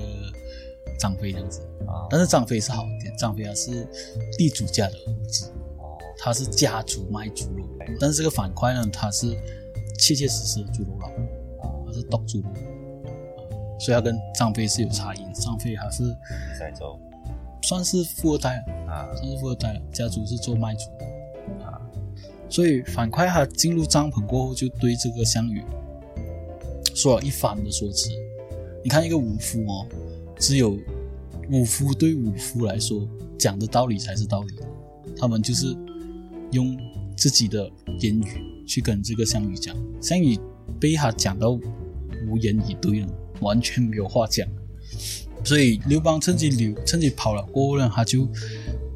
[1.00, 1.62] 张飞这样子。
[1.88, 2.06] 啊。
[2.10, 3.88] 但是张飞是好一点，张飞他是
[4.38, 5.46] 地主家的儿子，
[5.78, 5.98] 哦。
[6.18, 7.66] 他是家族卖猪肉，
[8.00, 9.34] 但是这个樊哙呢，他是
[9.98, 11.22] 切切实实的猪肉佬，他
[11.96, 12.48] 是剁猪肉，
[13.80, 15.32] 所以他跟张飞是有差异的。
[15.34, 16.04] 张飞他是
[16.60, 17.00] 在州
[17.64, 21.82] 算是富二代，啊算是富二代，家族是做卖主的啊，
[22.50, 25.64] 所以樊哙他进入帐篷过后，就对这个项羽
[26.94, 28.10] 说了一番的说辞。
[28.84, 29.88] 你看一个武夫哦，
[30.38, 30.78] 只有
[31.52, 34.56] 武夫对武夫来说讲的道理才是道理，
[35.18, 35.76] 他们就是
[36.52, 36.78] 用
[37.18, 37.68] 自己的
[38.00, 40.38] 言语去跟这个项羽讲，项羽
[40.80, 41.58] 被他讲到
[42.28, 43.08] 无言以对了，
[43.42, 44.48] 完全没有话讲。
[45.44, 48.28] 所以刘邦趁机溜，趁机跑了过后呢，他就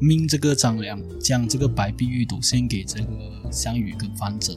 [0.00, 3.06] 命这个张良将这个白璧玉斗献给这个
[3.50, 4.56] 项羽跟范增。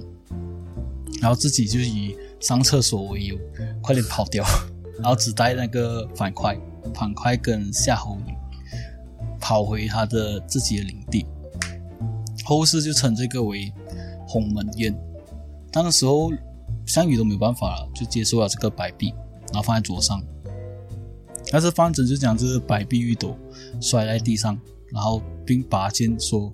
[1.21, 3.37] 然后自己就以上厕所为由，
[3.81, 4.43] 快点跑掉，
[4.99, 6.57] 然后只带那个樊哙、
[6.93, 8.33] 樊哙跟夏侯婴
[9.39, 11.25] 跑回他的自己的领地。
[12.43, 13.71] 后世就称这个为
[14.27, 14.93] 鸿门宴。
[15.71, 16.31] 那时候，
[16.85, 19.13] 项羽都没有办法了，就接受了这个白璧，
[19.51, 20.23] 然后放在桌上。
[21.51, 23.37] 但是范增就将这个白璧玉斗
[23.79, 24.59] 摔在地上，
[24.91, 26.51] 然后并拔剑说：“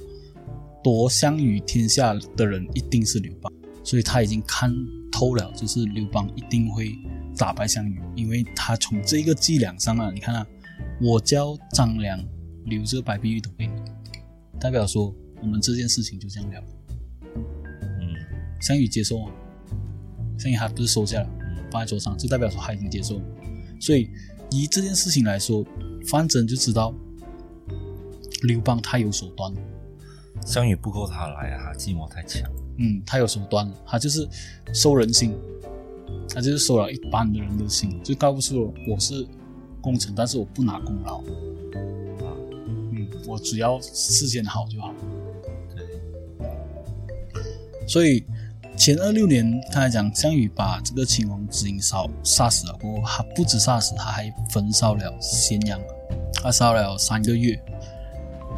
[0.84, 3.52] 夺项羽天下的人一定是刘邦。”
[3.84, 4.74] 所以他已经看
[5.12, 6.96] 透了，就是刘邦一定会
[7.38, 10.46] 打败项羽，因为他从这个伎俩上啊，你看啊，
[11.02, 12.20] 我教张良
[12.66, 13.74] 留这个白璧玉斗给你，
[14.60, 16.64] 代表说我们这件事情就这样了。
[17.36, 18.16] 嗯
[18.60, 19.32] 项羽接受吗？
[20.40, 21.30] 项羽他不是收下了，
[21.70, 23.22] 放在桌上，就代表说他已经接受了。
[23.80, 24.10] 所以
[24.50, 25.64] 以这件事情来说，
[26.08, 26.94] 范增就知道
[28.44, 29.54] 刘邦他有手段，
[30.46, 32.50] 项羽不够他来啊，他计谋太强。
[32.78, 34.26] 嗯，他有手段了，他就是
[34.74, 35.36] 收人心，
[36.34, 39.28] 他就是收了一般的人的心，就告诉我我是
[39.82, 42.32] 功臣，但是我不拿功劳，啊，
[42.66, 44.96] 嗯，我只要事先好就好。
[45.76, 45.86] 对，
[47.86, 48.24] 所以
[48.80, 55.78] 前二六年，他还讲项羽把这个秦王子婴烧杀死了过后，他不止杀死，他还焚烧了咸阳，
[56.36, 57.62] 他烧了三个月。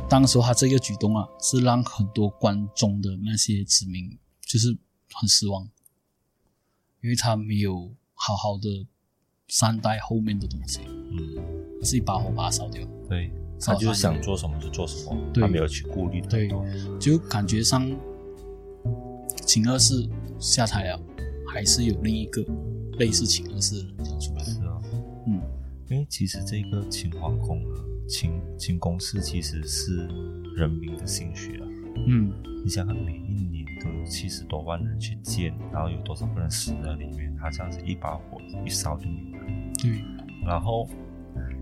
[0.07, 4.77] 当时他这个举动啊，是让很多关中的那些子民就是
[5.11, 5.67] 很失望，
[7.01, 8.85] 因为他没有好好的
[9.47, 12.87] 善待后面的东西，嗯，自己把火把它烧掉。
[13.09, 16.63] 对，他就是想做什么就做什么，对他没有去顾虑太对多。
[16.99, 17.89] 就感觉上
[19.41, 20.07] 秦二世
[20.39, 20.99] 下台了，
[21.47, 22.43] 还是有另一个
[22.99, 24.43] 类似秦二世的人想出来。
[24.43, 24.81] 是啊，
[25.27, 25.41] 嗯，
[25.89, 30.07] 因为其实这个秦皇宫啊，秦秦宫室其实是
[30.55, 31.67] 人民的心血啊。
[32.07, 32.31] 嗯，
[32.63, 39.45] 你想看，每一年都有七十多万人去建，然后有多少个人死在里面，他这样子一把火一烧就没了。
[39.81, 40.01] 对，
[40.45, 40.87] 然后，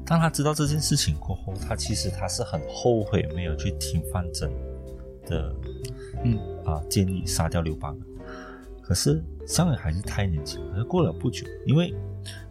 [0.05, 4.49] 当他知道这件事情过后，他其实他是很后悔没有去听范增
[5.25, 5.53] 的
[6.23, 6.37] 嗯
[6.69, 7.97] 啊建议杀掉刘邦。
[8.81, 11.93] 可是项羽还是太年轻，可是过了不久，因为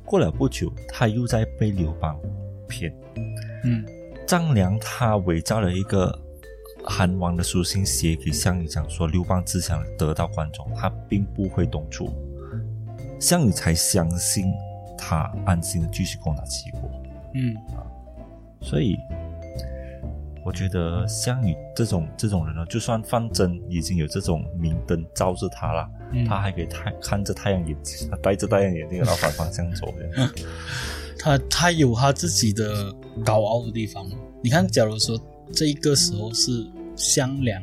[0.05, 2.19] 过了不久，他又在被刘邦
[2.69, 2.95] 骗。
[3.65, 3.85] 嗯
[4.27, 6.17] 张良他伪造了一个
[6.85, 12.09] 韩王的书信，写给项羽，讲说刘邦只想得到关中，他并不会动粗。
[13.19, 14.53] 项羽才相信
[14.97, 16.83] 他，安心的继续攻打齐国。
[17.35, 17.57] 嗯
[18.61, 18.97] 所以，
[20.49, 30.33] 我觉得项羽这种这种人呢，就算范真已经有这种明灯照着他了，嗯，他还可以太看着太阳眼镜，他戴着太阳眼镜，然后反方向走这样。
[31.21, 32.91] 他他有他自己的
[33.23, 34.09] 高傲的地方。
[34.43, 35.21] 你看，假如说
[35.53, 37.63] 这一个时候是项梁，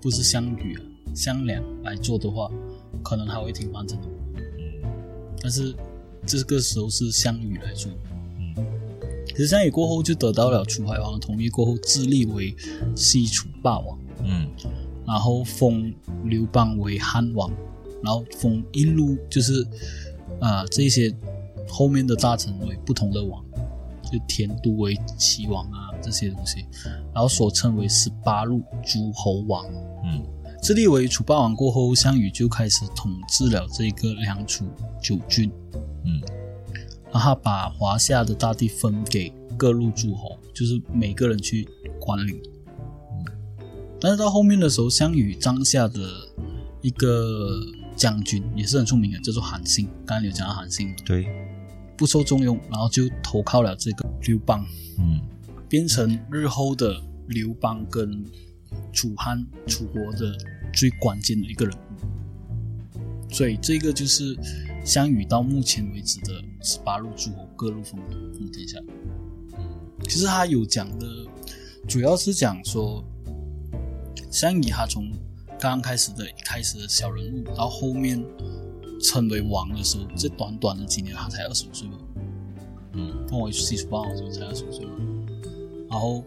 [0.00, 2.48] 不是项羽啊，项梁来做的话，
[3.02, 4.06] 可能他会听范增的。
[4.36, 4.88] 嗯
[5.42, 5.74] 但是
[6.24, 7.90] 这个时候是项羽来做，
[8.38, 8.54] 嗯
[9.28, 12.54] 可是项羽过后就得到了楚怀王的同意，过后自立为
[12.94, 14.48] 西楚霸王，嗯。
[15.06, 15.92] 然后封
[16.24, 17.50] 刘邦为汉王，
[18.02, 19.66] 然后封一路就是
[20.40, 21.12] 啊、这些
[21.68, 23.44] 后面的大臣为不同的王，
[24.04, 26.64] 就田都为齐王啊这些东西，
[27.12, 29.64] 然后所称为十八路诸侯王。
[30.04, 30.22] 嗯。
[30.62, 34.66] 自立为楚霸王过后，项羽就开始统治了这个梁楚
[35.02, 35.50] 九郡，
[36.04, 36.20] 嗯
[37.12, 41.68] 然后把华夏的大地分给各路诸侯，就是每个人去
[42.00, 42.40] 管理。
[44.00, 46.00] 但是到后面的时候，项羽帐下的
[46.80, 47.60] 一个
[47.94, 49.86] 将军也是很出名的，叫做韩信。
[50.06, 51.26] 刚刚有讲到韩信，对，
[51.98, 54.64] 不受重用，然后就投靠了这个刘邦，
[54.98, 55.20] 嗯
[55.68, 58.24] 变成日后的刘邦跟
[58.92, 60.34] 楚汉楚国的
[60.72, 63.30] 最关键的一个人物。
[63.32, 64.36] 所以这个就是
[64.84, 68.00] 项羽到目前为止的十八路诸侯各路封
[68.32, 68.78] 封天下。
[70.04, 71.06] 其实他有讲的，
[71.86, 73.04] 主要是讲说，
[74.30, 75.10] 项羽他从
[75.58, 78.22] 刚刚开始的一开始的小人物，到后面
[79.02, 81.98] 成为王的时候，这短短的几年，他才二十五岁嘛。
[82.92, 84.92] 嗯跟我西楚霸王的时候才二十五岁嘛，
[85.88, 86.24] 然后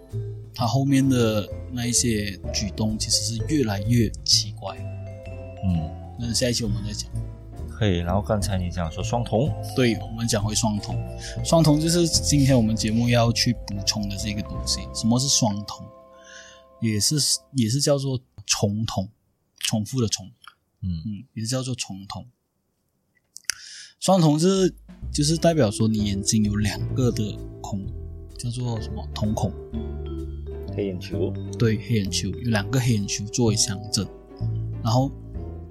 [0.56, 4.78] 他后面的那一些举动其实是越来越奇怪。
[5.65, 7.12] 嗯，那下一期我们再讲。
[7.77, 7.97] 可以。
[7.97, 10.95] 然后刚才你讲说双瞳，对，我们讲回双瞳，
[11.43, 14.81] 双瞳就是今天我们节目要去补充的这个东西。
[14.93, 15.86] 什么是双瞳？
[16.81, 17.15] 也是
[17.53, 19.09] 也是叫做重瞳，
[19.59, 20.29] 重复的重，
[20.81, 22.25] 嗯嗯，也是叫做重瞳。
[23.99, 24.75] 双瞳是
[25.13, 27.86] 就是代表说你眼睛有两个的孔，
[28.38, 29.51] 叫做什么瞳孔？
[30.75, 34.05] 黑眼球，对，黑眼球有两个黑眼球作为象征，
[34.83, 35.09] 然后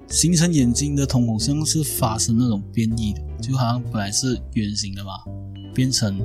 [0.09, 5.11] 形成眼睛的瞳孔像是发生那种变异的，就好像本来是圆形的嘛，
[5.73, 6.19] 变成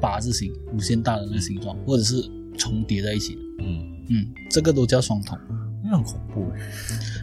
[0.00, 2.22] 八字形、无限大的那个形状，或者是
[2.56, 3.40] 重叠在一起的。
[3.60, 5.38] 嗯，嗯，这个都叫双瞳。
[5.82, 6.46] 那很恐怖。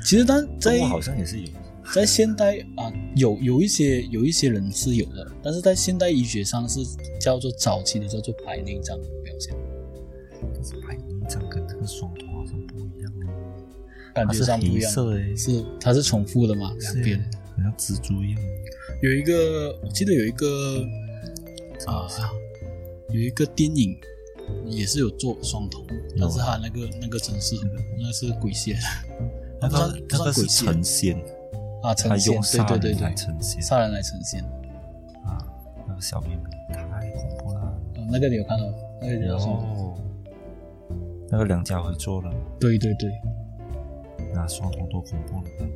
[0.04, 1.48] 其实，但在好像也是有，
[1.94, 6.82] 在现代啊，有有一些有一些人是有的，但是在现代医学上是
[7.22, 9.56] 叫做早期的叫做白内障表现，
[10.54, 12.27] 但是白内障跟这个双瞳
[14.18, 14.92] 感它是黑觉上不一样。
[14.92, 17.20] 色诶，是它是重复的嘛，两边。
[17.56, 18.42] 好像蜘蛛一样。
[19.02, 20.84] 有一个，我记得有一个
[21.86, 22.08] 啊，
[23.10, 23.96] 有一个电影
[24.66, 25.86] 也是有做双瞳，
[26.20, 27.56] 但是它那个那个真是
[28.00, 28.76] 那是鬼仙，
[29.62, 31.16] 那不算个那个是鬼蝎成仙，
[31.84, 34.44] 啊，他呈现用杀对对对对，人来呈现杀人来呈现，
[35.26, 35.38] 啊，
[35.88, 37.60] 那个小妹妹太恐怖了。
[37.60, 37.74] 啊
[38.10, 38.64] 那个你有看到？
[39.02, 39.48] 那个你有说？
[39.48, 39.98] 哦，
[41.30, 43.12] 那个梁家辉做了，对对对，
[44.38, 45.68] 那双瞳多恐怖呢？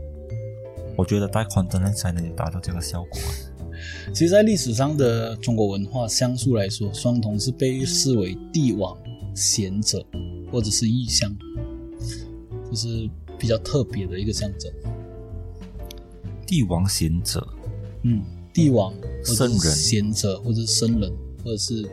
[0.96, 3.20] 我觉得戴宽灯呢才能达到这个效果。
[4.14, 8.96] 其实，在历史上的中国文化相术来说，双瞳是被视为帝王、
[9.34, 10.06] 贤者
[10.52, 11.36] 或者是异象，
[12.70, 14.72] 就是比较特别的一个象征。
[16.46, 17.48] 帝王贤者，
[18.04, 18.22] 嗯，
[18.54, 18.94] 帝王
[19.24, 21.12] 圣人贤者，或者是圣人，
[21.44, 21.90] 或者是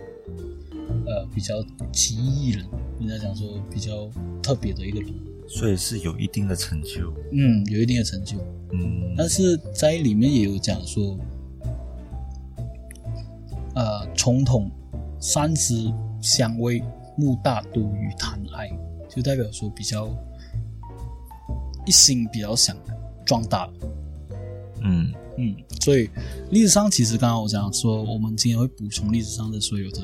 [1.07, 2.67] 呃比较奇异人，
[3.01, 4.11] 应该讲说比较
[4.43, 5.15] 特别的一个人。
[5.49, 7.13] 所以是有一定的成就。
[7.33, 8.37] 嗯，有一定的成就，
[8.73, 11.19] 嗯，但是在里面也有讲说，
[13.75, 14.71] 呃，重统
[15.19, 16.83] 三十香味，
[17.17, 18.71] 木大多于贪爱，
[19.09, 20.09] 就代表说比较
[21.87, 22.77] 一心比较想
[23.25, 23.69] 壮大。
[24.83, 26.11] 嗯嗯，所以
[26.51, 30.03] 历史上其实刚刚我讲说，我们今天会补充历史上的所有的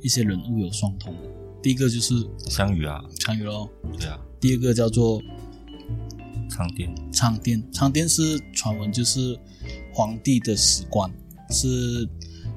[0.00, 1.45] 一些人物有双瞳的。
[1.62, 2.14] 第一个就是
[2.48, 5.20] 项羽啊，项羽咯，对啊，第二个叫做
[6.48, 9.38] 苍天，昌甸，昌甸是传闻就是
[9.92, 11.10] 皇帝的史官，
[11.50, 12.08] 是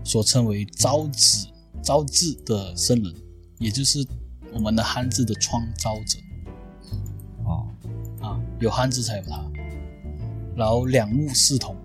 [0.03, 1.47] 所称为造字
[1.81, 3.13] 造字的圣人，
[3.57, 4.05] 也就是
[4.53, 6.19] 我们的汉字的创造者。
[7.45, 7.67] 哦，
[8.21, 9.43] 啊，有汉字才有他。
[10.55, 11.75] 然后两目四瞳，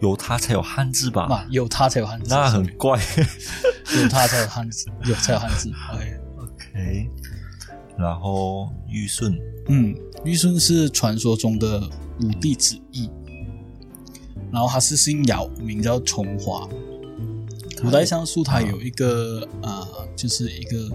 [0.00, 1.24] 有他才有汉字吧？
[1.24, 2.98] 啊，有他才有汉字，那很怪。
[4.00, 5.68] 有他才有汉字，有才有汉字。
[5.92, 6.19] OK，
[6.70, 7.08] OK，
[7.98, 11.80] 然后玉顺，嗯，玉顺是传说中的
[12.22, 13.10] 五帝之一，
[14.52, 16.68] 然后他是姓姚，名叫重华。
[17.82, 20.90] 古代像素它有一个啊、呃就是一个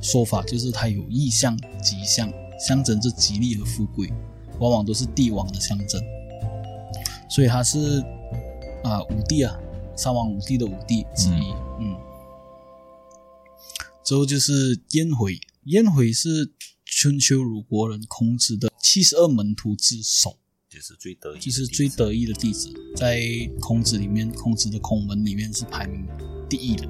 [0.00, 2.30] 说法，就是它有意象、吉象，
[2.66, 4.12] 象征着吉利和富贵，
[4.58, 6.00] 往往都是帝王的象征。
[7.30, 8.02] 所以他是
[8.84, 9.58] 啊、五帝啊，
[9.96, 11.52] 三王五帝的五帝之一。
[11.52, 11.67] 嗯
[14.08, 16.50] 之后就是颜回，颜回是
[16.86, 23.20] 春秋鲁国人孔子的七十二门徒之首，就是最得意的弟子，就是最得意的弟子，在
[23.60, 26.06] 孔子里面，孔子的孔门里面是排名
[26.48, 26.88] 第一的。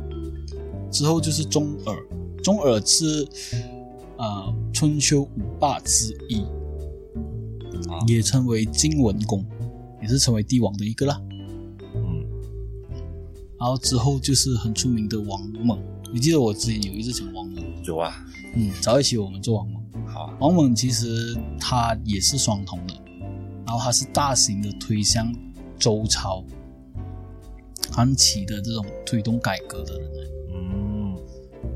[0.92, 2.06] 之后就是中耳，
[2.40, 3.24] 中耳是
[4.16, 6.42] 啊、呃春秋五霸之一，
[7.90, 9.44] 啊也称为晋文公，
[10.00, 11.20] 也是成为帝王的一个啦。
[11.96, 12.24] 嗯，
[13.58, 19.82] 然后之后就是很出名的王猛，你记得我之前有一次讲王猛，有啊，嗯，早一期我们做王猛。
[20.06, 22.94] 好啊，王猛其实他也是双瞳的，
[23.66, 25.30] 然后他是大型的推向
[25.78, 26.42] 周朝
[27.92, 30.10] 韩起的这种推动改革的人。
[30.54, 31.16] 嗯，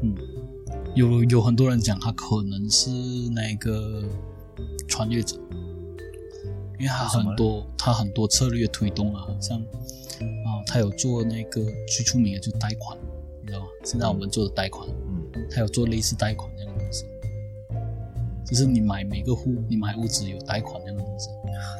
[0.02, 0.16] 嗯，
[0.94, 2.90] 有有很多人讲他可能是
[3.30, 4.02] 那个
[4.88, 5.36] 穿越者，
[6.78, 12.96] 因为他很多他很多策略推动啊，像啊他有做那个最出名的就是贷款？
[13.84, 17.04] 现在我们做的贷款，嗯，他有做类似贷款这样的东西，
[18.44, 21.28] 就是你买每个户，你买屋子有贷款这样的东西。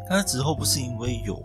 [0.08, 1.40] 但是之后不是因为有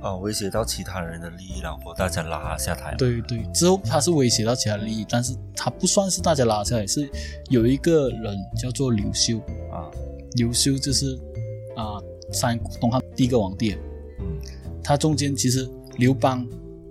[0.00, 7.08] 啊威胁到其他人的利益，然后大家拉下台，，对对，之后他是威胁到其他利益，但是他不算是大家拉下来，是
[7.50, 9.38] 有一个人叫做刘秀，
[9.72, 9.90] 啊，
[10.36, 11.18] 刘秀就是
[11.76, 12.00] 啊
[12.32, 13.74] 三东汉第一个皇帝，
[14.20, 14.38] 嗯，
[14.82, 15.68] 他中间其实
[15.98, 16.46] 刘邦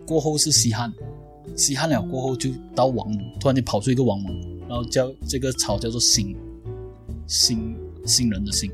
[0.06, 0.94] 过后是西汉，
[1.56, 4.34] 西汉了过后就到王蒙，突然间跑出一个王莽，
[4.68, 6.36] 然后叫这个朝叫做新，
[7.28, 7.76] 新
[8.06, 8.72] 新人的新，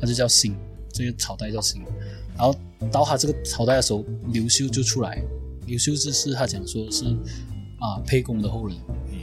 [0.00, 0.54] 他就叫新，
[0.92, 1.82] 这个朝代叫新。
[2.36, 2.54] 然后
[2.90, 5.22] 到他这个朝代的时候，刘秀就出来，
[5.66, 7.04] 刘秀就是他讲说是
[7.80, 8.76] 啊沛公的后人，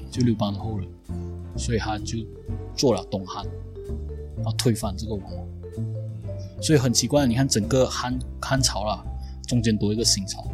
[0.09, 0.88] 就刘邦的后人，
[1.57, 2.19] 所以他就
[2.75, 3.45] 做了东汉，
[4.38, 5.47] 然后推翻这个王莽。
[6.61, 9.03] 所以很奇怪，你看整个汉汉朝啦，
[9.47, 10.51] 中间多一个新朝，啊，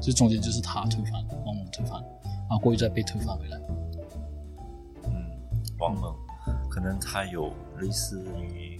[0.00, 1.12] 这中间就是他推翻
[1.44, 3.58] 王莽推翻，然后过去再被推翻回来。
[5.04, 5.12] 嗯，
[5.78, 6.14] 王猛
[6.70, 8.78] 可能他有类似于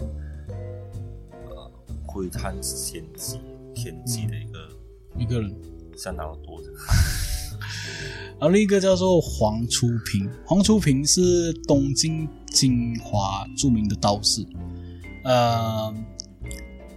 [1.48, 1.70] 呃
[2.06, 3.40] 窥探天机
[3.74, 4.68] 天机的一个
[5.18, 5.54] 一个人。
[5.98, 6.68] 相当多的。
[8.38, 14.46] 然后另一个叫做黄初平，黄初平是东晋金华著名的道士。
[15.24, 15.90] 呃，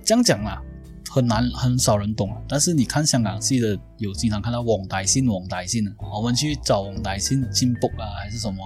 [0.03, 0.61] 这样讲啦，
[1.09, 2.41] 很难，很少人懂啊。
[2.47, 5.83] 但是你看香港戏的，有经常看到王大信、王大信，
[6.13, 8.57] 我们去找王大信进卜啊，还是什么，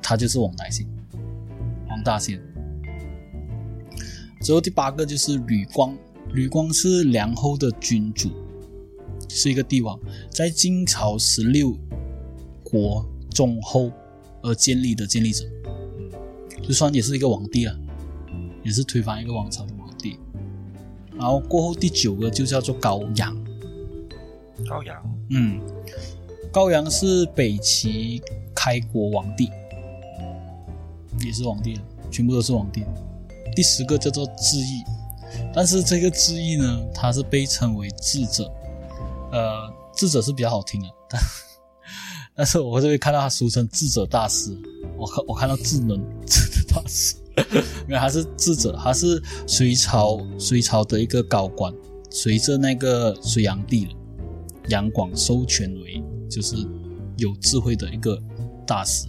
[0.00, 0.86] 他就是王大信，
[1.88, 2.40] 王大仙。
[4.40, 5.96] 之后第八个就是吕光，
[6.32, 8.30] 吕光是梁后的君主。
[9.30, 9.98] 是一个帝王，
[10.30, 11.76] 在晋朝十六
[12.64, 13.92] 国中后
[14.42, 15.44] 而建立的建立者，
[16.62, 17.76] 就算也是一个皇帝啊，
[18.64, 19.72] 也是推翻一个王朝的。
[21.18, 23.36] 然后过后第九个就叫做高阳，
[24.68, 25.60] 高阳，嗯，
[26.52, 28.22] 高阳是北齐
[28.54, 29.50] 开国皇帝，
[31.26, 32.84] 也是皇帝，全部都是皇帝。
[33.56, 34.84] 第十个叫做智义，
[35.52, 38.50] 但是这个智义呢，他是被称为智者。
[39.32, 41.20] 呃，智者是比较好听的，但
[42.36, 44.56] 但是我这边看到他俗称智者大师，
[44.96, 47.16] 我看我看到智能 智者大师，
[47.86, 51.72] 因为他是智者，他是隋朝隋朝的一个高官，
[52.10, 53.88] 随着那个隋炀帝
[54.68, 56.56] 杨广授权为就是
[57.16, 58.20] 有智慧的一个
[58.66, 59.06] 大师。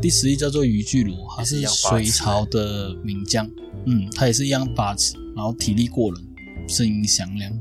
[0.00, 3.48] 第十一叫做于巨罗，他是隋朝的名将，
[3.86, 6.26] 嗯，他也是一样八尺，然后体力过人，
[6.68, 7.52] 声音响亮。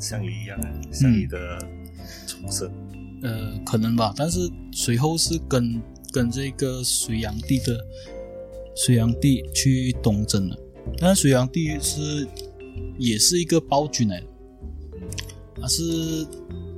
[0.00, 1.38] 项羽一样啊，项羽的
[2.26, 2.68] 重生，
[3.22, 4.12] 呃，可能吧。
[4.16, 5.80] 但是随后是跟
[6.12, 7.84] 跟这个隋炀帝的
[8.74, 10.56] 隋炀帝去东征了。
[10.98, 12.28] 但是隋炀帝是
[12.98, 14.26] 也是一个暴君来的，
[15.60, 16.26] 他是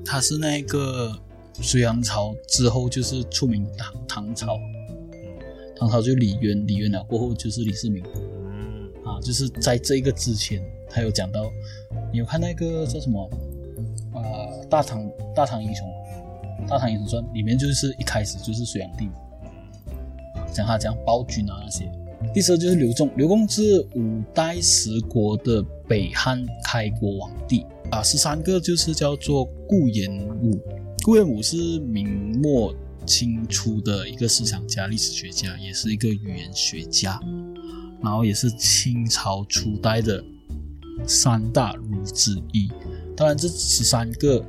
[0.04, 1.12] 他是那个
[1.54, 4.58] 隋炀朝之后就是出名唐唐朝，
[5.76, 10.62] 唐朝就李渊，李渊了过后就是李世民，嗯，啊，就是在这个之前。
[10.86, 11.50] 他有讲到，
[12.12, 13.28] 你有看那个叫什么
[14.12, 14.22] 啊？
[14.70, 15.84] 大唐大唐英雄，
[16.68, 19.08] 大唐英雄传里面就是一开始就是隋炀帝，
[20.54, 21.90] 讲他讲暴君啊那些。
[22.32, 28.02] 第十就是刘仲，刘仲是五代十国的北汉开国皇帝啊。
[28.02, 30.58] 十三个就是叫做顾炎武，
[31.02, 32.74] 顾炎武是明末
[33.04, 37.20] 清初的一个思想家、历史学家，也是一个语言学家，
[38.00, 40.24] 然后也是清朝初代的。
[41.06, 42.70] 三大儒之一，
[43.16, 44.42] 当然这十三个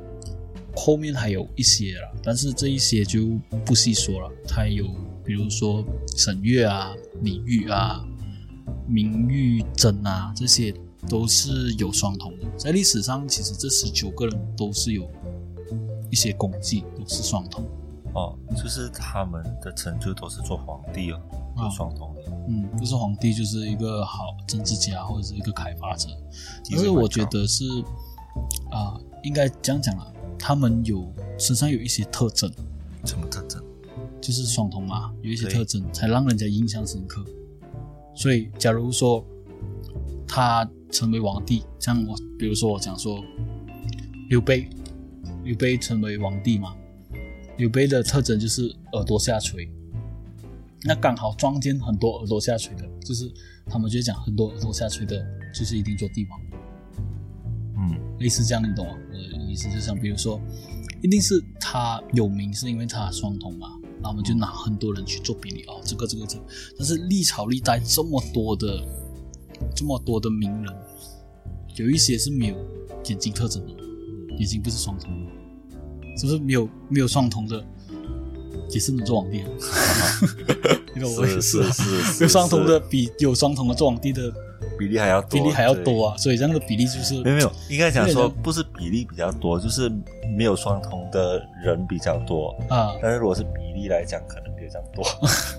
[0.74, 4.30] 后面还有一些了，但是这一些就不细说了。
[4.46, 4.86] 它有
[5.26, 5.84] 比如说
[6.16, 8.06] 沈月啊、李煜啊、
[8.86, 10.72] 明玉珍啊，这些
[11.08, 12.46] 都是有双瞳的。
[12.56, 15.10] 在历史上，其实这十九个人都是有
[16.10, 17.64] 一些功绩，都是双瞳。
[18.14, 21.20] 哦，就是他们的成就都是做皇帝哦，
[21.58, 22.22] 有双瞳的。
[22.48, 26.08] 嗯，不是皇帝就是一个好政治家或者是一个开发者。
[26.70, 27.64] 但是我觉得是
[28.70, 30.06] 啊，应该这样讲啊，
[30.38, 32.50] 他们有身上有一些特征。
[33.04, 33.62] 什么特征？
[34.26, 37.24] 就是双瞳嘛，有一些特征才让人家印象深刻。
[38.12, 39.24] 所以，假如说
[40.26, 43.22] 他成为皇帝，像我，比如说我讲说
[44.28, 44.68] 刘备，
[45.44, 46.74] 刘备成为皇帝嘛。
[47.56, 49.70] 刘备的特征就是耳朵下垂，
[50.82, 53.32] 那刚好撞见很多耳朵下垂的，就是
[53.66, 55.24] 他们就讲很多耳朵下垂的，
[55.54, 56.40] 就是一定做帝王。
[57.78, 58.98] 嗯，类似这样，你懂吗？
[59.12, 60.40] 我的意思就像，比如说，
[61.00, 66.38] 一定是他有名是因为他双瞳嘛，那我们就拿很多人去做比例哦，这个这个这，
[66.78, 68.82] 但是历朝历代这么多的
[69.74, 70.74] 这么多的名人，
[71.76, 72.56] 有一些是没有
[73.04, 73.72] 眼睛特征的，
[74.38, 75.10] 眼睛不是双瞳。
[76.18, 77.62] 是不是没有没有双瞳的，
[78.70, 79.44] 也是能做皇帝？
[80.96, 84.32] 因为我也是，没有双瞳的比有双瞳的做皇帝的
[84.78, 86.16] 比例还要比例还要多啊！
[86.16, 89.92] 所以这样的比例就是没有没有，应该讲说不是比例比较多，就是
[90.34, 92.94] 没有双瞳的人比较多啊。
[93.02, 95.04] 但是如果是比例来讲，可能没有这样多，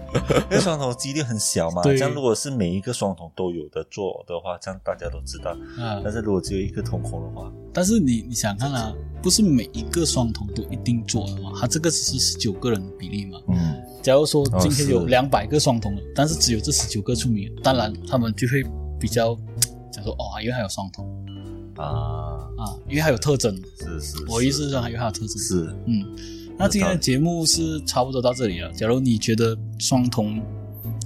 [0.51, 1.82] 因为双瞳几率很小嘛。
[1.84, 5.51] 这样如果是每一个双瞳都有的做的话，这样大家都知道。
[5.80, 8.93] 啊，但是如果只有一个瞳孔的话，但是你你想看啊？
[9.20, 11.51] 不是每一个双瞳都一定做的嘛？
[11.59, 13.39] 他这个只是十九个人的比例嘛？
[13.49, 18.63] 嗯，假如说今天有两百个双瞳的，但是只有这十九个出名，当然他们就会
[18.99, 19.36] 比较
[19.91, 21.03] 讲说哦，因为还有双瞳
[21.78, 23.59] 啊啊，因为还有特征。
[23.80, 25.38] 是是，我意思是说还有它的特征。
[25.39, 26.05] 是，嗯，
[26.58, 28.72] 那今天的节目是差不多到这里了。
[28.72, 30.41] 假如你觉得双瞳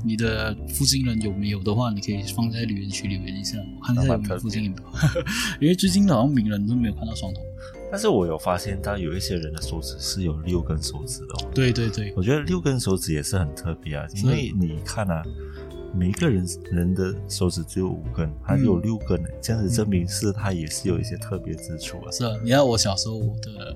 [0.03, 5.21] 你的附近人有没有的话，你可以放在留言区留言一下，我看一下有没有附近有没有。
[5.59, 7.43] 因为最近好像名人都没有看到双瞳。
[7.91, 15.21] 但是我有发现到有一些人的手指是有六根手指的、哦，对对对，我觉得六根手指也是很特别啊，因为你看啊，
[15.93, 22.11] 每一个人人的手指只有五根，他有六根，这样子证明是他也是有一些特别之处啊。
[22.11, 22.31] 是啊。
[22.41, 23.75] 你看我小时候，我的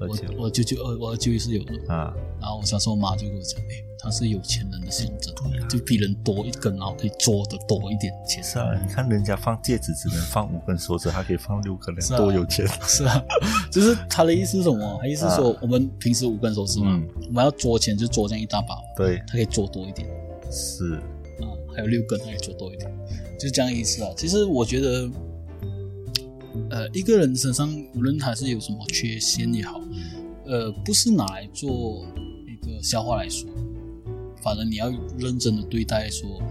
[0.00, 5.34] 我我舅舅呃我舅舅是有的，啊，然后我小时候我妈就跟我讲，哎，他是有钱人的象征，
[5.68, 8.42] 就比人多一根，然后可以做的多一点钱。
[8.44, 12.66] 是啊，你看人家放戒指只能放五根手指，他可以放六根，多有钱。
[12.86, 13.22] 是啊，
[13.72, 14.98] 就是他的意思是什么？
[15.00, 20.08] 他意思是说，我们平时五根手指嘛，嗯我们要捉钱就捉这样一大把，对，他可以捉多一点
[20.50, 22.88] 是，啊，还有六根，他可以捉多一点，
[23.38, 24.10] 就这样意思啊。
[24.16, 25.10] 其实我觉得，
[26.70, 29.80] 呃，一个人身上无论他是有什么缺陷也好，
[30.46, 32.06] 呃，不是拿来做
[32.46, 33.48] 一个笑话来说，
[34.42, 36.42] 反正你要认真的对待，说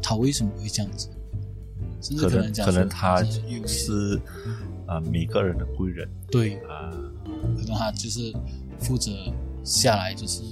[0.00, 1.08] 他为什么会这样子，
[2.00, 4.20] 甚至可能可能他就是
[4.86, 6.90] 啊每个人的贵人对啊，
[7.56, 8.32] 可能他就是
[8.78, 9.10] 负责
[9.64, 10.42] 下来，就是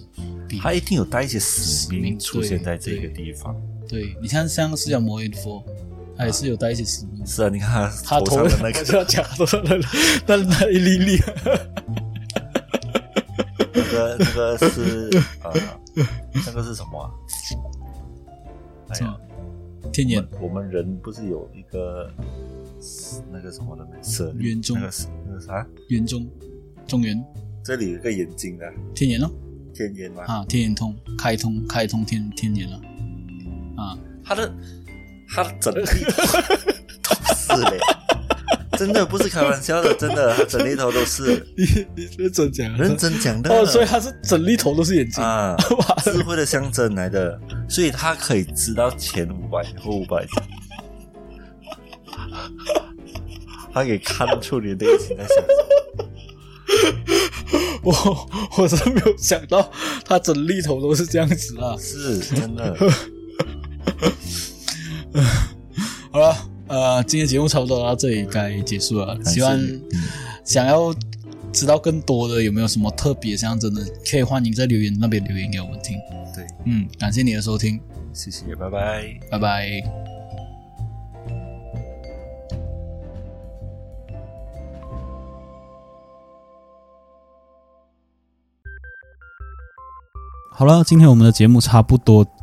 [0.49, 3.55] 比他一定有带一些使使命命出现在这个地方。
[3.89, 5.63] 对你看像释迦摩尼佛，
[6.17, 7.27] 他也是有带一些使命。
[7.27, 8.99] 是啊，你看他他头上的那个。
[8.99, 9.79] 要讲头上的
[10.27, 11.19] 那那一粒粒，
[13.75, 15.11] 那个那个是
[15.43, 15.51] 啊，
[16.47, 17.11] 那个是什么啊？
[18.89, 19.19] 哎呀什么，
[19.93, 20.27] 天眼。
[20.33, 22.11] 我们我们人不是有一个
[23.33, 23.91] 那个什么的吗？
[24.03, 24.79] 舍利圆中。
[24.79, 25.67] 那个是那个啥？
[25.89, 26.29] 圆中。
[26.87, 27.17] 中原
[27.65, 29.31] 这里有一个眼睛的天眼咯。
[29.73, 32.79] 天眼嘛，啊，天眼通开通开通天天眼了
[33.77, 34.53] 啊，他的
[35.33, 35.85] 他的整理。
[37.03, 37.15] 头
[37.49, 37.79] 都是嘞，
[38.79, 41.45] 真的不是开玩笑的，真的，他整粒头都是。
[41.57, 41.65] 你
[41.97, 43.51] 你认真讲认真讲的。
[43.51, 45.97] 哦，所以他是整粒头都是眼睛，啊， 哇。
[46.03, 50.27] 智慧的象征来的，所以他可以知道前五百后五百，
[53.73, 56.09] 他可以看出你内心在想什么。
[57.83, 57.93] 我
[58.59, 59.71] 我是没有想到
[60.05, 61.77] 他整粒头都是这样子啊。
[61.79, 62.77] 是真的，
[66.11, 66.37] 好了，
[66.69, 69.19] 呃，今天节目差不多到这里该结束了。
[69.25, 69.83] 希望嗯
[70.45, 70.95] 想要
[71.53, 75.97] 知道更多的有没有什么特别象征的，可以欢迎在留言那边留言给我们听。
[76.35, 77.81] 对，嗯，感谢你的收听，
[78.13, 79.19] 谢谢，拜拜。
[79.31, 79.83] 拜拜。
[90.55, 92.25] 好了，今天我们的节目差不多